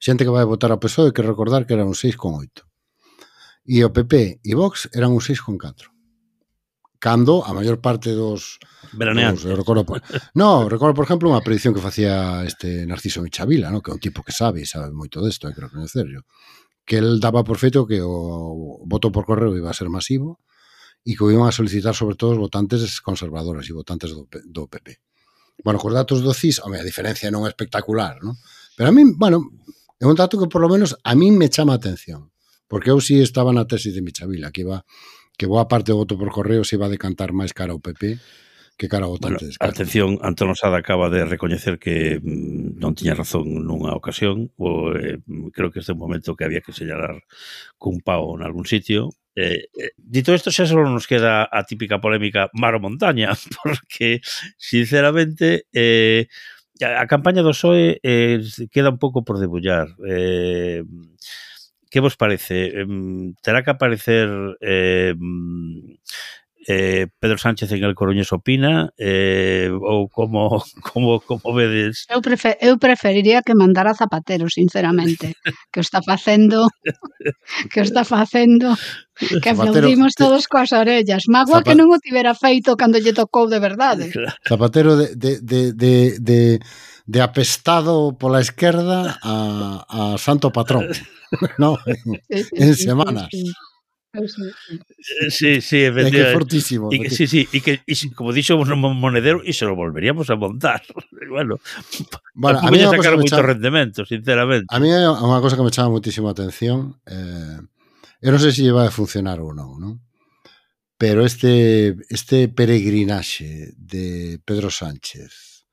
Xente 0.02 0.26
que 0.26 0.34
vai 0.34 0.42
votar 0.42 0.74
a 0.74 0.82
PSOE 0.82 1.14
que 1.14 1.22
recordar 1.22 1.70
que 1.70 1.78
era 1.78 1.86
un 1.86 1.94
6,8. 1.94 2.66
E 3.62 3.78
o 3.86 3.94
PP 3.94 4.42
e 4.42 4.52
Vox 4.58 4.90
eran 4.90 5.14
un 5.14 5.22
6,4 5.22 5.94
cando 7.00 7.42
a 7.46 7.56
maior 7.56 7.80
parte 7.80 8.12
dos 8.12 8.60
veraneantes. 8.92 9.42
Dos, 9.42 9.56
recordo, 9.56 9.86
por, 9.86 10.02
no, 10.34 10.68
recordo 10.68 10.92
por 10.92 11.08
exemplo 11.08 11.32
unha 11.32 11.40
predición 11.40 11.72
que 11.72 11.80
facía 11.80 12.44
este 12.44 12.84
Narciso 12.84 13.24
Michavila, 13.24 13.72
no, 13.72 13.80
que 13.80 13.88
é 13.90 13.96
un 13.96 14.02
tipo 14.04 14.20
que 14.20 14.36
sabe, 14.36 14.68
sabe 14.68 14.92
moito 14.92 15.24
desto, 15.24 15.48
hai 15.48 15.56
que 15.56 15.64
recoñecerlo 15.64 16.28
que 16.90 16.98
el 16.98 17.20
daba 17.20 17.44
por 17.44 17.54
feito 17.62 17.86
que 17.86 18.02
o 18.02 18.82
voto 18.82 19.14
por 19.14 19.22
correo 19.22 19.54
iba 19.54 19.70
a 19.70 19.78
ser 19.78 19.86
masivo 19.86 20.42
e 21.06 21.14
que 21.14 21.22
o 21.22 21.30
iban 21.30 21.46
a 21.46 21.54
solicitar 21.54 21.94
sobre 21.94 22.18
todo 22.18 22.34
os 22.34 22.42
votantes 22.42 22.82
conservadores 22.98 23.62
e 23.70 23.72
votantes 23.78 24.10
do, 24.10 24.26
do 24.26 24.66
PP. 24.66 24.98
Bueno, 25.62 25.78
cos 25.78 25.94
datos 25.94 26.18
do 26.18 26.34
CIS, 26.34 26.58
home, 26.58 26.82
a 26.82 26.84
diferencia 26.84 27.30
non 27.30 27.46
é 27.46 27.54
espectacular, 27.54 28.18
non? 28.26 28.34
Pero 28.74 28.90
a 28.90 28.92
mí, 28.92 29.06
bueno, 29.14 29.54
é 30.02 30.04
un 30.10 30.18
dato 30.18 30.34
que 30.34 30.50
por 30.50 30.58
lo 30.58 30.66
menos 30.66 30.98
a 31.06 31.14
mí 31.14 31.30
me 31.30 31.46
chama 31.46 31.78
a 31.78 31.80
atención, 31.80 32.34
porque 32.66 32.90
eu 32.90 32.98
si 32.98 33.14
sí 33.14 33.22
estaba 33.22 33.54
na 33.54 33.70
tesis 33.70 33.94
de 33.94 34.02
Michavila, 34.02 34.50
que 34.50 34.66
iba 34.66 34.82
que 35.38 35.46
boa 35.46 35.70
parte 35.70 35.94
do 35.94 36.02
voto 36.02 36.18
por 36.18 36.34
correo 36.34 36.66
se 36.66 36.74
iba 36.74 36.90
a 36.90 36.92
decantar 36.92 37.30
máis 37.30 37.54
cara 37.54 37.70
ao 37.70 37.78
PP 37.78 38.18
que 38.80 38.88
cara 38.88 39.04
votantes. 39.04 39.58
Bueno, 39.60 39.72
atención, 39.72 40.18
Antón 40.22 40.48
Osada 40.56 40.78
acaba 40.78 41.10
de 41.10 41.28
recoñecer 41.28 41.76
que 41.76 42.16
mm, 42.16 42.80
non 42.80 42.96
tiña 42.96 43.12
razón 43.12 43.44
nunha 43.68 43.92
ocasión, 43.92 44.48
o, 44.56 44.96
eh, 44.96 45.20
creo 45.52 45.68
que 45.68 45.84
este 45.84 45.92
é 45.92 45.96
un 45.96 46.00
momento 46.00 46.32
que 46.32 46.48
había 46.48 46.64
que 46.64 46.72
señalar 46.72 47.20
cun 47.76 48.00
pao 48.00 48.32
en 48.40 48.42
algún 48.42 48.64
sitio, 48.64 49.12
Eh, 49.36 49.70
eh, 49.78 49.94
dito 49.96 50.34
isto, 50.34 50.50
xa 50.50 50.66
só 50.66 50.74
nos 50.82 51.06
queda 51.06 51.46
a 51.46 51.62
típica 51.62 52.02
polémica 52.02 52.50
mar 52.56 52.74
ou 52.74 52.82
montaña, 52.82 53.30
porque, 53.62 54.20
sinceramente, 54.58 55.70
eh, 55.70 56.26
a, 56.82 57.04
a 57.04 57.06
campaña 57.06 57.44
do 57.44 57.54
PSOE 57.54 58.00
eh, 58.02 58.42
queda 58.74 58.90
un 58.90 58.98
pouco 58.98 59.22
por 59.22 59.38
debullar. 59.38 59.86
Eh, 60.02 60.82
que 61.90 62.00
vos 62.00 62.16
parece? 62.16 62.82
Eh, 62.82 62.86
terá 63.44 63.62
que 63.62 63.70
aparecer... 63.70 64.28
Eh, 64.60 65.14
eh, 66.68 67.06
Pedro 67.18 67.38
Sánchez 67.38 67.72
en 67.72 67.84
El 67.84 67.94
Coruñés 67.94 68.32
opina 68.32 68.92
eh, 68.98 69.70
ou 69.72 70.08
como 70.08 70.60
como 70.84 71.20
como 71.20 71.54
vedes? 71.54 72.04
Eu 72.10 72.20
prefer, 72.20 72.58
eu 72.60 72.76
preferiría 72.76 73.40
que 73.42 73.54
mandara 73.54 73.94
Zapatero, 73.94 74.48
sinceramente, 74.50 75.36
que 75.72 75.80
o 75.80 75.84
está 75.84 76.02
facendo 76.02 76.68
que 77.72 77.80
o 77.80 77.84
está 77.84 78.04
facendo 78.04 78.76
que 79.16 79.52
Zapatero, 79.52 79.72
aplaudimos 79.72 80.12
todos 80.12 80.44
coas 80.46 80.72
orellas. 80.72 81.24
Magua 81.28 81.64
Zapa... 81.64 81.72
que 81.72 81.78
non 81.78 81.88
o 81.88 81.98
tivera 82.00 82.36
feito 82.36 82.76
cando 82.76 83.00
lle 83.00 83.16
tocou 83.16 83.48
de 83.48 83.60
verdade. 83.60 84.12
Zapatero 84.44 85.00
de 85.00 85.16
de 85.16 85.40
de 85.40 85.60
de, 85.72 85.94
de 86.20 86.40
de 87.10 87.20
apestado 87.24 88.14
pola 88.20 88.44
esquerda 88.44 89.18
a, 89.24 89.34
a 89.88 90.00
santo 90.20 90.52
patrón, 90.52 90.86
no, 91.58 91.80
en, 91.88 92.20
en 92.28 92.72
semana. 92.76 93.26
Eh, 94.12 95.30
sí, 95.30 95.60
sí, 95.60 95.84
efectivamente. 95.84 96.20
É 96.20 96.24
que 96.26 96.32
fortísimo. 96.34 96.90
E 96.90 96.98
que, 96.98 97.10
sí, 97.14 97.30
sí, 97.30 97.46
e 97.54 97.62
que, 97.62 97.78
y, 97.86 97.94
como 98.10 98.34
dixo 98.34 98.58
o 98.58 98.64
Monedero, 98.66 99.38
e 99.46 99.54
se 99.54 99.64
lo 99.64 99.78
volveríamos 99.78 100.26
a 100.30 100.36
montar. 100.36 100.82
bueno, 101.30 101.62
bueno 102.34 102.58
a 102.58 102.70
mí 102.70 102.82
sacar 102.82 103.14
moito 103.14 103.38
chama... 103.38 103.54
rendemento, 103.54 104.02
sinceramente. 104.02 104.66
A 104.66 104.82
mí 104.82 104.90
é 104.90 105.06
unha 105.06 105.38
cosa 105.38 105.54
que 105.54 105.62
me 105.62 105.70
chama 105.70 105.94
moitísimo 105.94 106.26
a 106.26 106.34
atención. 106.34 106.98
Eh, 107.06 107.62
eu 108.18 108.30
non 108.34 108.42
sei 108.42 108.50
se 108.50 108.66
lleva 108.66 108.82
a 108.82 108.90
funcionar 108.90 109.38
ou 109.38 109.54
non, 109.54 109.78
non? 109.78 109.94
Pero 110.98 111.22
este, 111.22 111.94
este 112.10 112.50
peregrinaxe 112.50 113.72
de 113.78 114.36
Pedro 114.42 114.74
Sánchez 114.74 115.64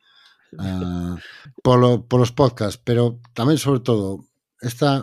ah, 0.61 1.17
uh, 1.17 1.19
polo, 1.65 2.05
polos 2.05 2.31
podcasts, 2.31 2.77
pero 2.77 3.17
tamén 3.33 3.57
sobre 3.57 3.81
todo 3.81 4.29
esta 4.61 5.01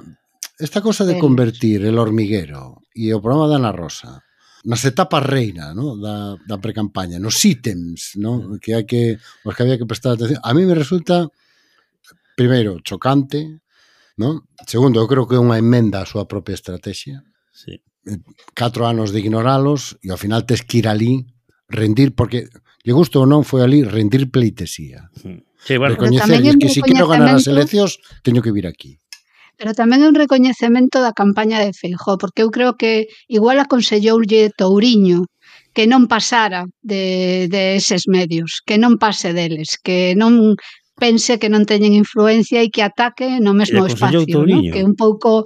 Esta 0.59 0.81
cousa 0.81 1.05
de 1.05 1.19
convertir 1.19 1.85
el 1.85 1.99
hormiguero 1.99 2.83
e 2.95 3.11
o 3.11 3.19
programa 3.19 3.51
da 3.51 3.59
Ana 3.59 3.75
Rosa 3.75 4.23
nas 4.65 4.81
etapas 4.89 5.21
reina 5.21 5.75
no? 5.77 5.99
da, 6.01 6.41
da 6.41 6.57
precampaña, 6.57 7.21
nos 7.21 7.37
ítems 7.45 8.17
no? 8.17 8.57
que 8.63 8.73
hai 8.73 8.89
que, 8.89 9.21
os 9.45 9.53
que 9.53 9.63
había 9.63 9.77
que 9.77 9.85
prestar 9.85 10.17
atención. 10.17 10.41
A 10.41 10.57
mí 10.57 10.65
me 10.65 10.73
resulta, 10.73 11.29
primeiro, 12.33 12.81
chocante, 12.81 13.61
no? 14.17 14.49
segundo, 14.65 15.03
eu 15.03 15.11
creo 15.11 15.29
que 15.29 15.37
é 15.37 15.43
unha 15.43 15.61
emenda 15.61 16.01
á 16.01 16.09
súa 16.09 16.25
propia 16.25 16.57
estrategia. 16.57 17.21
Sí. 17.53 17.83
Eh, 18.09 18.21
catro 18.57 18.89
anos 18.89 19.13
de 19.13 19.21
ignoralos 19.21 20.01
e 20.01 20.09
ao 20.09 20.21
final 20.21 20.49
tes 20.49 20.65
que 20.65 20.81
ir 20.81 20.89
ali 20.89 21.29
rendir, 21.69 22.17
porque 22.17 22.49
lle 22.87 22.95
gusto 22.97 23.21
ou 23.21 23.29
non 23.29 23.45
foi 23.45 23.61
ali 23.61 23.85
rendir 23.85 24.33
pleitesía. 24.33 25.13
Sí. 25.13 25.45
Sí, 25.65 25.77
bueno. 25.79 25.97
Recoñecerles 25.97 26.57
que 26.57 26.69
se 26.69 26.75
si 26.75 26.83
quero 26.83 27.09
ganar 27.09 27.37
as 27.37 27.49
eleccións 27.49 27.97
teño 28.21 28.45
que 28.45 28.53
vir 28.53 28.69
aquí. 28.69 29.01
Pero 29.59 29.71
tamén 29.73 30.03
é 30.03 30.11
un 30.11 30.19
recoñecemento 30.19 30.99
da 30.99 31.15
campaña 31.15 31.63
de 31.63 31.71
Feijó, 31.71 32.19
porque 32.19 32.43
eu 32.43 32.51
creo 32.51 32.75
que 32.81 33.07
igual 33.31 33.59
aconselloulle 33.59 34.51
Touriño 34.59 35.31
que 35.75 35.91
non 35.91 36.07
pasara 36.07 36.67
de, 36.83 37.47
de 37.51 37.75
eses 37.79 38.07
medios, 38.07 38.63
que 38.67 38.79
non 38.79 38.95
pase 38.99 39.35
deles, 39.35 39.75
que 39.83 40.15
non 40.15 40.55
pense 40.95 41.39
que 41.43 41.51
non 41.51 41.67
teñen 41.67 41.99
influencia 41.99 42.63
e 42.63 42.71
que 42.71 42.87
ataque 42.87 43.43
no 43.43 43.53
mesmo 43.59 43.83
espacio, 43.87 44.23
Touriño. 44.27 44.71
no? 44.71 44.75
que 44.75 44.87
un 44.87 44.95
pouco 44.95 45.43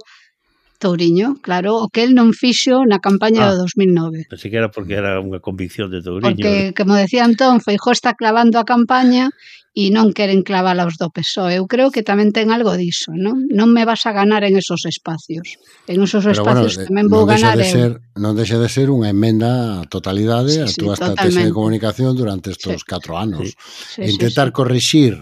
Touriño, 0.79 1.43
claro, 1.43 1.83
o 1.83 1.91
que 1.91 2.07
el 2.07 2.15
non 2.15 2.31
fixo 2.31 2.87
na 2.87 3.03
campaña 3.03 3.51
ah, 3.51 3.59
do 3.59 3.67
2009. 3.67 4.31
Pensei 4.31 4.47
que 4.47 4.57
era 4.57 4.71
porque 4.71 4.95
era 4.95 5.19
unha 5.19 5.43
convicción 5.43 5.91
de 5.91 5.99
Touriño. 5.99 6.39
Porque, 6.39 6.71
como 6.71 6.95
decía 6.95 7.27
Antón, 7.27 7.59
Feijó 7.59 7.91
está 7.91 8.15
clavando 8.15 8.57
a 8.57 8.65
campaña 8.65 9.29
e 9.75 9.93
non 9.93 10.15
queren 10.17 10.41
clavala 10.41 10.89
os 10.89 10.97
do 10.97 11.13
PSOE. 11.13 11.61
Eu 11.61 11.69
creo 11.69 11.93
que 11.93 12.01
tamén 12.01 12.33
ten 12.33 12.49
algo 12.49 12.73
diso, 12.73 13.13
non? 13.13 13.45
Non 13.53 13.69
me 13.69 13.85
vas 13.85 14.07
a 14.09 14.11
ganar 14.11 14.41
en 14.41 14.57
esos 14.57 14.87
espacios. 14.89 15.61
En 15.85 16.01
esos 16.01 16.25
Pero 16.25 16.41
espacios 16.41 16.73
bueno, 16.79 16.87
tamén 16.89 17.05
vou 17.11 17.23
non 17.27 17.31
ganar 17.37 17.55
de 17.59 17.69
ser. 17.69 17.91
Non 18.17 18.33
deixa 18.33 18.57
de 18.57 18.71
ser 18.71 18.89
unha 18.89 19.13
enmenda 19.13 19.83
a 19.83 19.85
totalidade 19.85 20.51
sí, 20.51 20.63
a 20.63 20.67
túa 20.73 20.95
sí, 20.97 21.05
estrategia 21.05 21.45
de 21.45 21.53
comunicación 21.53 22.17
durante 22.17 22.55
estes 22.55 22.81
sí. 22.81 22.87
4 22.87 23.19
anos. 23.19 23.45
Sí, 23.53 24.01
sí, 24.01 24.15
Intentar 24.15 24.49
sí, 24.49 24.51
sí. 24.51 24.57
corrixir 24.57 25.13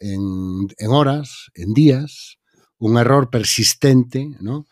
en, 0.00 0.22
en 0.78 0.90
horas, 0.90 1.52
en 1.54 1.74
días, 1.76 2.35
un 2.78 2.98
error 2.98 3.30
persistente, 3.30 4.36
¿no? 4.40 4.66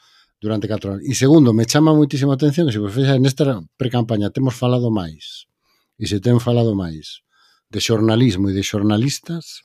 durante 0.44 0.68
catro 0.68 0.92
anos. 0.92 1.02
E 1.08 1.16
segundo, 1.16 1.56
me 1.56 1.64
chama 1.64 1.96
moitísima 1.96 2.36
atención 2.36 2.68
que 2.68 2.76
se 2.76 2.82
vos 2.82 2.92
fixas 2.92 3.16
nesta 3.16 3.64
precampaña 3.80 4.28
temos 4.28 4.52
falado 4.52 4.92
máis 4.92 5.48
e 5.96 6.04
se 6.04 6.20
ten 6.20 6.36
falado 6.36 6.76
máis 6.76 7.24
de 7.72 7.80
xornalismo 7.80 8.52
e 8.52 8.54
de 8.54 8.60
xornalistas 8.60 9.64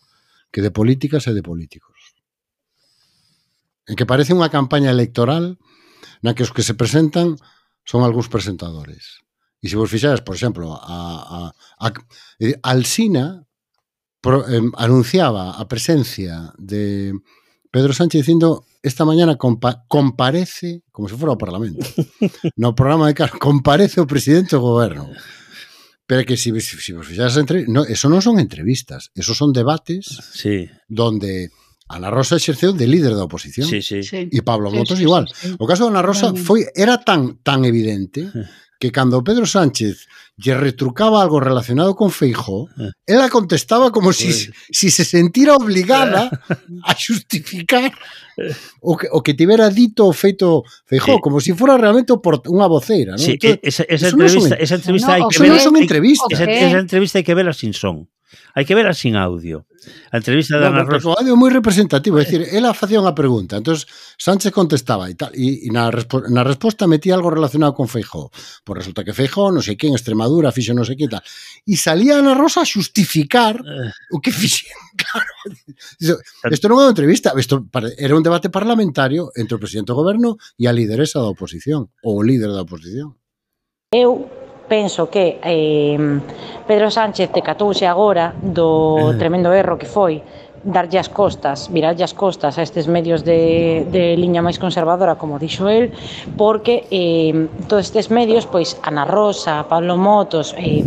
que 0.55 0.63
de 0.63 0.71
políticas 0.71 1.27
e 1.27 1.35
de 1.35 1.43
políticos. 1.43 2.15
En 3.91 3.99
que 3.99 4.07
parece 4.07 4.31
unha 4.31 4.47
campaña 4.47 4.87
electoral 4.87 5.59
na 6.23 6.31
que 6.31 6.47
os 6.47 6.55
que 6.55 6.63
se 6.63 6.79
presentan 6.79 7.35
son 7.83 8.07
algúns 8.07 8.31
presentadores. 8.31 9.19
E 9.59 9.67
se 9.67 9.75
vos 9.75 9.91
fixades, 9.91 10.23
por 10.23 10.39
exemplo, 10.39 10.79
a, 10.79 10.95
a, 11.27 11.39
a, 11.51 11.87
a 11.91 12.69
Alsina 12.71 13.43
pro, 14.23 14.47
eh, 14.47 14.63
anunciaba 14.79 15.59
a 15.59 15.67
presencia 15.67 16.55
de 16.55 17.11
Pedro 17.71 17.93
Sánchez 17.93 18.25
dicindo 18.25 18.65
esta 18.81 19.05
mañana 19.05 19.37
compa 19.37 19.85
comparece, 19.87 20.83
como 20.91 21.09
se 21.09 21.15
fora 21.15 21.31
ao 21.33 21.41
Parlamento, 21.41 21.85
no 22.57 22.73
programa 22.73 23.07
de 23.07 23.13
Carlos, 23.13 23.37
comparece 23.37 24.01
o 24.01 24.09
presidente 24.09 24.57
do 24.57 24.65
goberno. 24.65 25.09
Pero 26.09 26.25
que 26.25 26.37
se 26.37 26.49
si, 26.57 26.77
si 26.81 26.91
vos 26.93 27.05
fixades, 27.05 27.37
entre, 27.37 27.69
no, 27.69 27.85
eso 27.85 28.09
non 28.09 28.25
son 28.25 28.41
entrevistas, 28.41 29.13
eso 29.13 29.37
son 29.37 29.53
debates 29.53 30.09
sí. 30.33 30.65
donde 30.89 31.53
Ana 31.89 32.09
Rosa 32.09 32.37
exerceu 32.37 32.73
de 32.73 32.89
líder 32.89 33.13
da 33.13 33.25
oposición. 33.25 33.69
Sí, 33.69 33.81
sí. 33.81 34.01
E 34.29 34.41
Pablo 34.41 34.69
sí, 34.69 34.77
Motos 34.77 34.97
sí, 34.97 35.05
igual. 35.05 35.29
Sí, 35.29 35.33
sí, 35.33 35.47
sí. 35.53 35.57
O 35.61 35.69
caso 35.69 35.85
de 35.85 35.93
Ana 35.93 36.05
Rosa 36.05 36.33
foi 36.33 36.65
era 36.73 37.01
tan 37.01 37.37
tan 37.45 37.65
evidente 37.65 38.25
que 38.79 38.91
cando 38.91 39.23
Pedro 39.23 39.45
Sánchez 39.45 40.07
lle 40.39 40.55
retrucaba 40.55 41.21
algo 41.21 41.43
relacionado 41.43 41.95
con 41.99 42.11
Feijó, 42.11 42.69
eh. 42.79 42.91
ela 43.05 43.27
contestaba 43.27 43.91
como 43.91 44.13
si, 44.13 44.31
si 44.71 44.89
se 44.89 45.03
sentira 45.03 45.55
obligada 45.55 46.31
a 46.83 46.95
justificar 46.95 47.91
o 48.79 48.95
que, 48.95 49.07
o 49.11 49.19
que 49.21 49.33
tivera 49.33 49.69
dito 49.69 50.07
o 50.07 50.13
feito 50.13 50.63
Feijó, 50.87 51.15
sí. 51.15 51.21
como 51.21 51.43
si 51.43 51.51
fora 51.51 51.75
realmente 51.75 52.15
unha 52.47 52.71
voceira. 52.71 53.19
¿no? 53.19 53.21
Sí, 53.21 53.35
Entonces, 53.35 53.59
esa, 53.67 53.83
esa, 53.83 54.07
entrevista, 54.15 54.55
no 54.55 54.63
esa 54.63 54.75
entrevista 54.79 55.11
no, 55.11 55.15
hai 55.19 55.23
que 55.27 55.39
ver... 55.43 55.51
Esa, 56.31 56.45
esa 56.47 56.79
entrevista 56.79 57.19
hai 57.19 57.27
que 57.27 57.35
verla 57.35 57.51
sin 57.51 57.75
son. 57.75 58.07
Hai 58.53 58.65
que 58.65 58.75
ver 58.77 58.89
sin 58.93 59.15
audio. 59.15 59.65
A 60.11 60.17
entrevista 60.17 60.59
de 60.59 60.65
Ana 60.65 60.83
Rosa... 60.83 61.09
O 61.09 61.15
audio 61.17 61.33
é 61.33 61.39
moi 61.39 61.49
representativo, 61.49 62.19
é 62.19 62.25
dicir, 62.25 62.45
ela 62.51 62.75
facía 62.75 63.01
unha 63.01 63.15
pregunta, 63.15 63.57
entonces 63.57 63.87
Sánchez 64.19 64.51
contestaba 64.53 65.09
e 65.09 65.15
tal, 65.15 65.31
e, 65.33 65.65
e 65.65 65.69
na, 65.73 65.89
respo 65.89 66.21
na 66.27 66.43
resposta 66.43 66.85
metía 66.85 67.15
algo 67.15 67.31
relacionado 67.31 67.73
con 67.73 67.87
Feijó. 67.87 68.29
Pois 68.61 68.75
resulta 68.83 69.01
que 69.01 69.15
Feijó, 69.15 69.49
non 69.49 69.63
sei 69.63 69.79
que, 69.79 69.89
en 69.89 69.95
Extremadura, 69.95 70.53
fixo 70.53 70.75
non 70.75 70.85
sei 70.85 70.99
que 70.99 71.09
tal. 71.09 71.23
E 71.65 71.73
salía 71.79 72.19
Ana 72.19 72.35
Rosa 72.35 72.61
a 72.61 72.69
justificar 72.69 73.57
eh. 73.63 73.89
o 74.13 74.21
que 74.21 74.33
fixen. 74.33 74.69
Claro. 74.99 75.31
Isto 76.51 76.67
non 76.67 76.83
é 76.83 76.83
unha 76.83 76.91
entrevista, 76.91 77.31
isto 77.39 77.63
era 77.95 78.19
un 78.19 78.25
debate 78.25 78.51
parlamentario 78.51 79.31
entre 79.39 79.55
o 79.55 79.61
presidente 79.61 79.95
do 79.95 79.99
goberno 80.03 80.35
e 80.59 80.67
a 80.67 80.75
lideresa 80.75 81.23
da 81.23 81.31
oposición, 81.31 81.87
ou 82.03 82.19
o 82.19 82.25
líder 82.25 82.51
da 82.51 82.67
oposición. 82.67 83.15
Eu 83.95 84.27
penso 84.69 85.09
que 85.09 85.41
eh, 85.41 85.97
Pedro 86.69 86.93
Sánchez 86.93 87.33
decatouse 87.33 87.89
agora 87.89 88.31
do 88.37 89.17
tremendo 89.17 89.49
erro 89.51 89.75
que 89.81 89.89
foi 89.89 90.21
darlle 90.63 90.99
as 90.99 91.09
costas, 91.09 91.71
virarlle 91.71 92.03
as 92.03 92.13
costas 92.13 92.57
a 92.57 92.61
estes 92.61 92.87
medios 92.87 93.23
de, 93.23 93.87
de 93.89 94.15
liña 94.19 94.43
máis 94.43 94.59
conservadora, 94.59 95.15
como 95.15 95.39
dixo 95.39 95.71
el, 95.71 95.95
porque 96.35 96.85
eh, 96.91 97.47
todos 97.67 97.87
estes 97.87 98.11
medios, 98.11 98.45
pois 98.45 98.77
Ana 98.83 99.07
Rosa, 99.07 99.65
Pablo 99.71 99.95
Motos, 99.95 100.53
eh, 100.59 100.83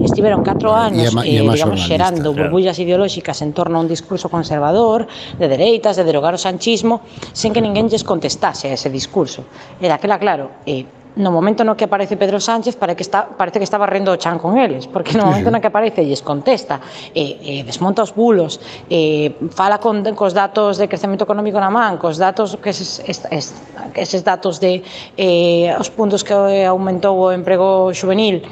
estiveron 0.00 0.40
4 0.42 0.72
anos 0.72 1.12
e, 1.20 1.36
e, 1.36 1.38
eh, 1.38 1.44
digamos, 1.44 1.80
xerando 1.84 2.32
claro. 2.32 2.48
burbullas 2.48 2.80
ideolóxicas 2.80 3.44
en 3.44 3.52
torno 3.52 3.78
a 3.78 3.80
un 3.84 3.88
discurso 3.88 4.32
conservador 4.32 5.06
de 5.36 5.46
dereitas, 5.48 5.96
de 5.96 6.04
derogar 6.04 6.32
o 6.32 6.40
sanchismo, 6.40 7.04
sen 7.36 7.52
que 7.52 7.60
ninguén 7.60 7.92
lles 7.92 8.02
contestase 8.02 8.72
a 8.72 8.74
ese 8.74 8.88
discurso. 8.88 9.44
E 9.76 9.86
daquela, 9.86 10.16
claro, 10.16 10.64
eh, 10.64 10.99
no 11.16 11.30
momento 11.30 11.64
no 11.64 11.74
que 11.76 11.84
aparece 11.84 12.16
Pedro 12.16 12.38
Sánchez 12.38 12.76
para 12.76 12.94
que 12.94 13.02
está, 13.02 13.26
parece 13.26 13.58
que 13.58 13.66
estaba 13.66 13.86
rendo 13.86 14.12
o 14.12 14.16
chan 14.16 14.38
con 14.38 14.58
eles, 14.58 14.86
porque 14.86 15.18
no 15.18 15.26
momento 15.26 15.50
no 15.50 15.60
que 15.60 15.66
aparece 15.66 16.06
lles 16.06 16.22
contesta, 16.22 16.80
eh, 17.14 17.38
eh, 17.42 17.62
desmonta 17.66 18.02
os 18.02 18.14
bulos, 18.14 18.60
eh, 18.88 19.34
fala 19.50 19.78
con, 19.78 20.06
cos 20.14 20.34
datos 20.34 20.78
de 20.78 20.86
crecemento 20.86 21.24
económico 21.24 21.58
na 21.58 21.70
man, 21.70 21.98
cos 21.98 22.18
datos 22.18 22.54
que 22.62 22.70
es, 22.70 23.02
es, 23.02 23.26
es, 23.30 23.54
eses 23.94 24.22
datos 24.22 24.62
de 24.62 24.82
eh, 25.16 25.74
os 25.74 25.90
puntos 25.90 26.22
que 26.22 26.34
aumentou 26.66 27.18
o 27.18 27.34
emprego 27.34 27.90
juvenil, 27.90 28.46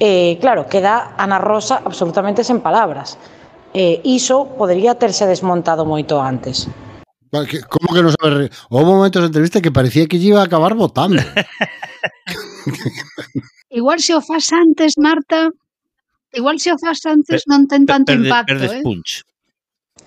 eh, 0.00 0.38
claro, 0.40 0.66
queda 0.66 1.14
Ana 1.18 1.38
Rosa 1.38 1.82
absolutamente 1.84 2.46
sen 2.46 2.62
palabras. 2.62 3.18
Eh, 3.74 4.00
iso 4.04 4.56
podería 4.56 4.96
terse 4.96 5.26
desmontado 5.26 5.84
moito 5.84 6.16
antes. 6.22 6.70
¿Cómo 7.30 7.94
que 7.94 8.02
no 8.02 8.10
sabes? 8.10 8.50
Hubo 8.70 8.84
momentos 8.84 9.22
de 9.22 9.26
entrevista 9.26 9.60
que 9.60 9.70
parecía 9.70 10.06
que 10.06 10.16
iba 10.16 10.40
a 10.40 10.44
acabar 10.44 10.74
votando. 10.74 11.22
Igual 13.70 14.00
se 14.00 14.14
o 14.14 14.20
fas 14.20 14.50
antes, 14.52 14.94
Marta, 14.96 15.50
igual 16.32 16.58
se 16.58 16.72
o 16.72 16.78
fas 16.78 17.04
antes 17.04 17.44
per, 17.44 17.52
non 17.52 17.68
ten 17.68 17.84
tanto 17.84 18.16
perde, 18.16 18.24
impacto. 18.24 18.56
Perdes 18.56 18.72
eh? 18.72 18.80
punch. 18.80 19.10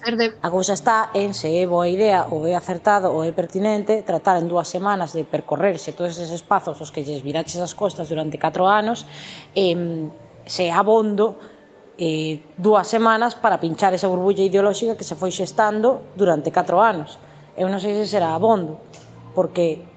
Perde. 0.02 0.34
A 0.42 0.50
cousa 0.50 0.74
está 0.74 1.14
en 1.14 1.38
se 1.38 1.62
é 1.62 1.70
boa 1.70 1.86
idea 1.86 2.26
ou 2.34 2.50
é 2.50 2.58
acertado 2.58 3.14
ou 3.14 3.22
é 3.22 3.30
pertinente 3.30 4.02
tratar 4.02 4.42
en 4.42 4.50
dúas 4.50 4.66
semanas 4.66 5.14
de 5.14 5.30
percorrerse 5.30 5.94
todos 5.94 6.18
eses 6.18 6.42
espazos 6.42 6.82
os 6.82 6.90
que 6.90 7.06
lles 7.06 7.22
viraches 7.22 7.62
as 7.62 7.78
costas 7.78 8.10
durante 8.10 8.42
4 8.42 8.66
anos 8.66 9.06
e 9.54 9.78
eh, 9.78 10.10
se 10.50 10.74
abondo 10.74 11.38
eh, 11.98 12.44
dúas 12.58 12.88
semanas 12.88 13.36
para 13.36 13.60
pinchar 13.60 13.94
esa 13.94 14.08
burbulla 14.08 14.44
ideolóxica 14.44 14.96
que 14.96 15.04
se 15.04 15.16
foi 15.16 15.32
xestando 15.32 16.14
durante 16.16 16.52
4 16.52 16.78
anos. 16.80 17.20
Eu 17.58 17.68
non 17.68 17.84
sei 17.84 17.96
se 17.96 18.08
será 18.08 18.36
abondo, 18.36 18.80
porque 19.36 19.92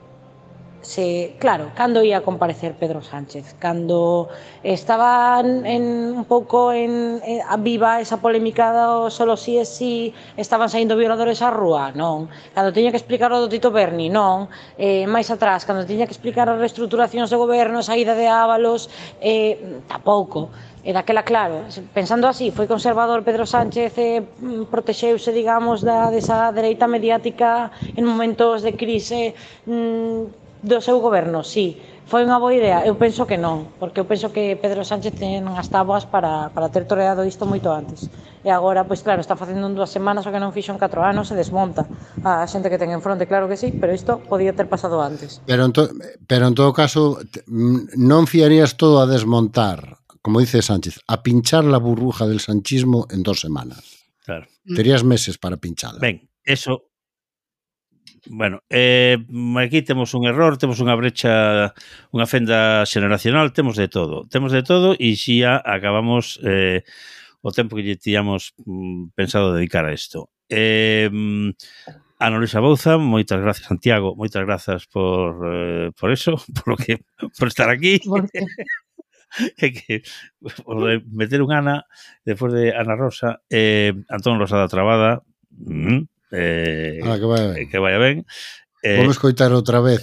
se, 0.84 1.36
claro, 1.40 1.72
cando 1.74 2.04
ia 2.04 2.20
a 2.20 2.20
comparecer 2.20 2.76
Pedro 2.76 3.00
Sánchez, 3.00 3.56
cando 3.58 4.28
estaban 4.62 5.64
en 5.64 6.12
un 6.12 6.24
pouco 6.28 6.72
en, 6.72 7.20
en 7.24 7.40
a 7.40 7.56
viva 7.56 8.00
esa 8.04 8.20
polémica 8.20 8.70
do 8.70 9.08
solo 9.08 9.36
si 9.40 9.56
é 9.56 9.64
si 9.64 10.12
estaban 10.36 10.68
saindo 10.68 10.94
violadores 10.94 11.40
á 11.40 11.48
rúa, 11.48 11.90
non. 11.96 12.28
Cando 12.52 12.76
tiña 12.76 12.92
que 12.92 13.00
explicar 13.00 13.32
o 13.32 13.40
do 13.40 13.48
Tito 13.48 13.72
Berni, 13.72 14.12
non. 14.12 14.52
Eh, 14.76 15.08
máis 15.08 15.32
atrás, 15.32 15.64
cando 15.64 15.88
tiña 15.88 16.04
que 16.04 16.14
explicar 16.14 16.46
as 16.52 16.60
reestruturacións 16.60 17.32
do 17.32 17.40
goberno, 17.40 17.80
a 17.80 17.84
saída 17.88 18.12
de 18.12 18.28
Ábalos, 18.28 18.92
eh, 19.24 19.80
tampouco. 19.88 20.52
E 20.84 20.92
daquela, 20.92 21.24
claro, 21.24 21.64
pensando 21.96 22.28
así, 22.28 22.52
foi 22.52 22.68
conservador 22.68 23.24
Pedro 23.24 23.48
Sánchez 23.48 23.96
e 23.96 24.20
mm, 24.20 24.68
protexeuse, 24.68 25.32
digamos, 25.32 25.80
da 25.80 26.12
desa 26.12 26.52
dereita 26.52 26.84
mediática 26.84 27.72
en 27.96 28.04
momentos 28.04 28.60
de 28.60 28.76
crise 28.76 29.32
mm, 29.64 30.44
do 30.60 30.78
seu 30.84 31.00
goberno, 31.00 31.40
sí. 31.40 31.80
Foi 32.04 32.20
unha 32.20 32.36
boa 32.36 32.52
idea? 32.52 32.84
Eu 32.84 33.00
penso 33.00 33.24
que 33.24 33.40
non, 33.40 33.64
porque 33.80 33.96
eu 33.96 34.04
penso 34.04 34.28
que 34.28 34.60
Pedro 34.60 34.84
Sánchez 34.84 35.16
ten 35.16 35.48
as 35.56 35.72
táboas 35.72 36.04
para, 36.04 36.52
para 36.52 36.68
ter 36.68 36.84
toreado 36.84 37.24
isto 37.24 37.48
moito 37.48 37.72
antes. 37.72 38.12
E 38.44 38.52
agora, 38.52 38.84
pois 38.84 39.00
claro, 39.00 39.24
está 39.24 39.40
facendo 39.40 39.64
en 39.64 39.72
dúas 39.72 39.88
semanas 39.88 40.28
o 40.28 40.32
que 40.32 40.36
non 40.36 40.52
fixo 40.52 40.68
en 40.68 40.76
4 40.76 41.00
anos 41.00 41.32
e 41.32 41.34
desmonta 41.40 41.88
a 42.20 42.44
xente 42.44 42.68
que 42.68 42.76
ten 42.76 42.92
en 42.92 43.00
fronte, 43.00 43.24
claro 43.24 43.48
que 43.48 43.56
sí, 43.56 43.72
pero 43.72 43.96
isto 43.96 44.20
podía 44.20 44.52
ter 44.52 44.68
pasado 44.68 45.00
antes. 45.00 45.40
Pero 45.48 45.64
en, 45.64 45.72
to, 45.72 45.88
pero 46.28 46.44
en 46.44 46.52
todo 46.52 46.76
caso, 46.76 47.16
mm, 47.48 47.96
non 47.96 48.28
fiarías 48.28 48.76
todo 48.76 49.00
a 49.00 49.08
desmontar 49.08 50.03
como 50.24 50.40
dice 50.40 50.62
Sánchez, 50.62 51.00
a 51.06 51.22
pinchar 51.22 51.64
la 51.64 51.76
burbuja 51.76 52.26
del 52.26 52.40
sanchismo 52.40 53.06
en 53.10 53.22
dos 53.22 53.40
semanas. 53.40 54.06
Claro. 54.24 54.46
Mm. 54.64 54.74
Terías 54.74 55.04
meses 55.04 55.36
para 55.36 55.58
pinchala. 55.58 55.98
Ben, 56.00 56.30
eso... 56.42 56.88
Bueno, 58.26 58.62
eh, 58.70 59.18
aquí 59.58 59.82
temos 59.82 60.14
un 60.14 60.24
error, 60.24 60.56
temos 60.56 60.80
unha 60.80 60.96
brecha, 60.96 61.76
unha 62.08 62.24
fenda 62.24 62.88
xeneracional, 62.88 63.52
temos 63.52 63.76
de 63.76 63.84
todo. 63.92 64.24
Temos 64.32 64.48
de 64.48 64.64
todo 64.64 64.96
e 64.96 65.12
xa 65.12 65.60
acabamos 65.60 66.40
eh, 66.40 66.88
o 67.44 67.52
tempo 67.52 67.76
que 67.76 67.84
lle 67.84 68.00
tíamos 68.00 68.56
mm, 68.64 69.12
pensado 69.12 69.52
dedicar 69.52 69.84
a 69.84 69.92
isto. 69.92 70.32
Eh, 70.48 71.12
Ana 72.16 72.40
Luisa 72.40 72.64
Bouza, 72.64 72.96
moitas 72.96 73.44
gracias 73.44 73.68
Santiago, 73.68 74.16
moitas 74.16 74.40
grazas 74.48 74.88
por 74.88 75.44
eh, 75.44 75.92
por 75.92 76.08
eso, 76.08 76.40
por 76.56 76.66
lo 76.72 76.76
que 76.80 77.04
por 77.36 77.52
estar 77.52 77.68
aquí. 77.68 78.00
é 79.58 79.68
que 79.70 80.02
o 80.64 80.74
de 80.84 81.02
meter 81.10 81.42
un 81.42 81.52
Ana 81.52 81.84
despois 82.24 82.52
de 82.52 82.72
Ana 82.74 82.94
Rosa 82.96 83.42
eh, 83.50 83.92
Antón 84.08 84.38
Rosada 84.38 84.68
Trabada 84.68 85.22
mm, 85.50 86.00
eh, 86.32 87.00
ah, 87.02 87.18
que 87.18 87.26
vaya 87.26 87.46
ben, 87.54 87.68
que 87.70 87.78
vaya 87.78 87.98
ben 87.98 88.26
eh, 88.82 89.00
vamos 89.00 89.18
coitar 89.18 89.52
outra 89.52 89.80
vez 89.80 90.02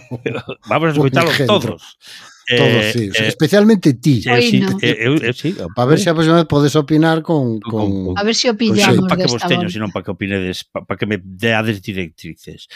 vamos 0.70 0.88
a 0.88 0.92
escoitalos 0.94 1.36
todos 1.46 1.98
Todos, 2.50 2.82
eh, 2.82 2.92
sí. 2.92 3.10
Eh, 3.14 3.28
Especialmente 3.28 3.94
ti. 3.94 4.22
Eh, 4.26 4.42
sí, 4.42 4.58
no. 4.58 4.76
eh, 4.82 4.96
eu, 4.98 5.14
eu, 5.16 5.32
sí, 5.32 5.54
para 5.74 5.86
ver 5.86 6.00
se 6.00 6.10
a 6.10 6.14
próxima 6.14 6.36
vez 6.36 6.46
podes 6.46 6.74
opinar 6.74 7.22
con, 7.22 7.60
con... 7.60 8.18
A 8.18 8.24
ver 8.24 8.34
se 8.34 8.42
si 8.42 8.48
opinamos. 8.48 8.96
Non 8.96 9.06
para 9.06 9.22
que 9.22 9.30
vos 9.30 9.46
teño, 9.46 9.70
senón 9.70 9.94
para 9.94 10.02
que 10.02 10.10
opinedes, 10.10 10.66
para 10.66 10.82
pa 10.82 10.98
que 10.98 11.06
me 11.06 11.22
deades 11.22 11.78
directrices. 11.78 12.66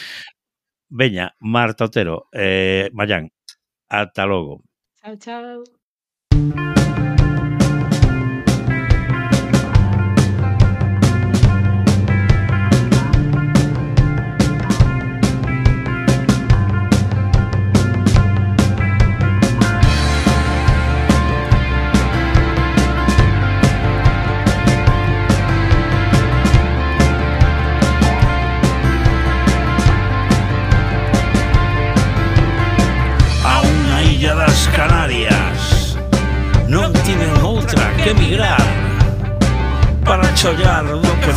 Veña, 0.86 1.34
Marta 1.42 1.90
Otero, 1.90 2.30
eh, 2.30 2.86
Mayán, 2.94 3.34
ata 3.90 4.26
logo. 4.30 4.62
Chao, 5.04 5.16
chao. 5.16 6.73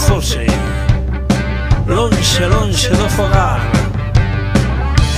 fose 0.07 0.47
Lonxe, 1.85 2.45
lonxe 2.45 2.89
do 2.89 3.09
fogar. 3.09 3.61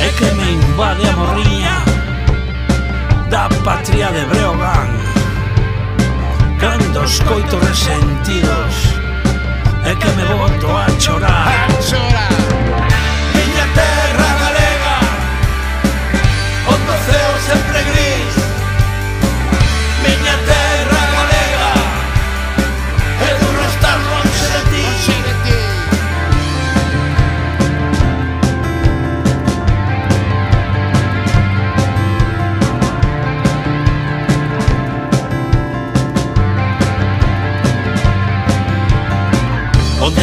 E 0.06 0.10
que 0.17 0.25
me 0.36 0.54
invade 0.54 1.08
a 1.08 1.13
morriña 1.13 1.75
Da 3.30 3.49
patria 3.63 4.12
de 4.12 4.25
Breogán. 4.25 4.89
Cando 6.60 7.04
escoito 7.04 7.58
resentidos 7.58 8.75
E 9.86 9.95
que 9.95 10.10
me 10.17 10.25
boto 10.25 10.67
a 10.75 10.88
chorar. 10.99 11.47
A 11.47 11.82
chorar. 11.82 12.69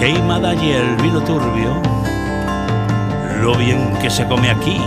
queima 0.00 0.38
y 0.54 0.72
el 0.72 0.96
vino 0.96 1.20
turbio, 1.20 1.74
lo 3.42 3.54
bien 3.54 3.92
que 4.00 4.08
se 4.08 4.26
come 4.26 4.48
aquí. 4.48 4.80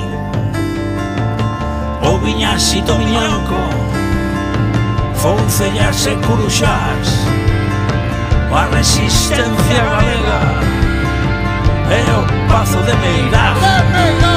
O 2.02 2.18
viñasito 2.18 2.98
miñanco, 2.98 3.60
foncellas 5.14 6.08
e 6.08 6.16
curuxás, 6.16 7.28
a 8.52 8.66
resistencia 8.74 9.84
galega 9.94 10.42
e 11.92 12.02
o 12.18 12.50
pazo 12.50 12.80
de 12.82 12.96
Meirás. 12.96 14.33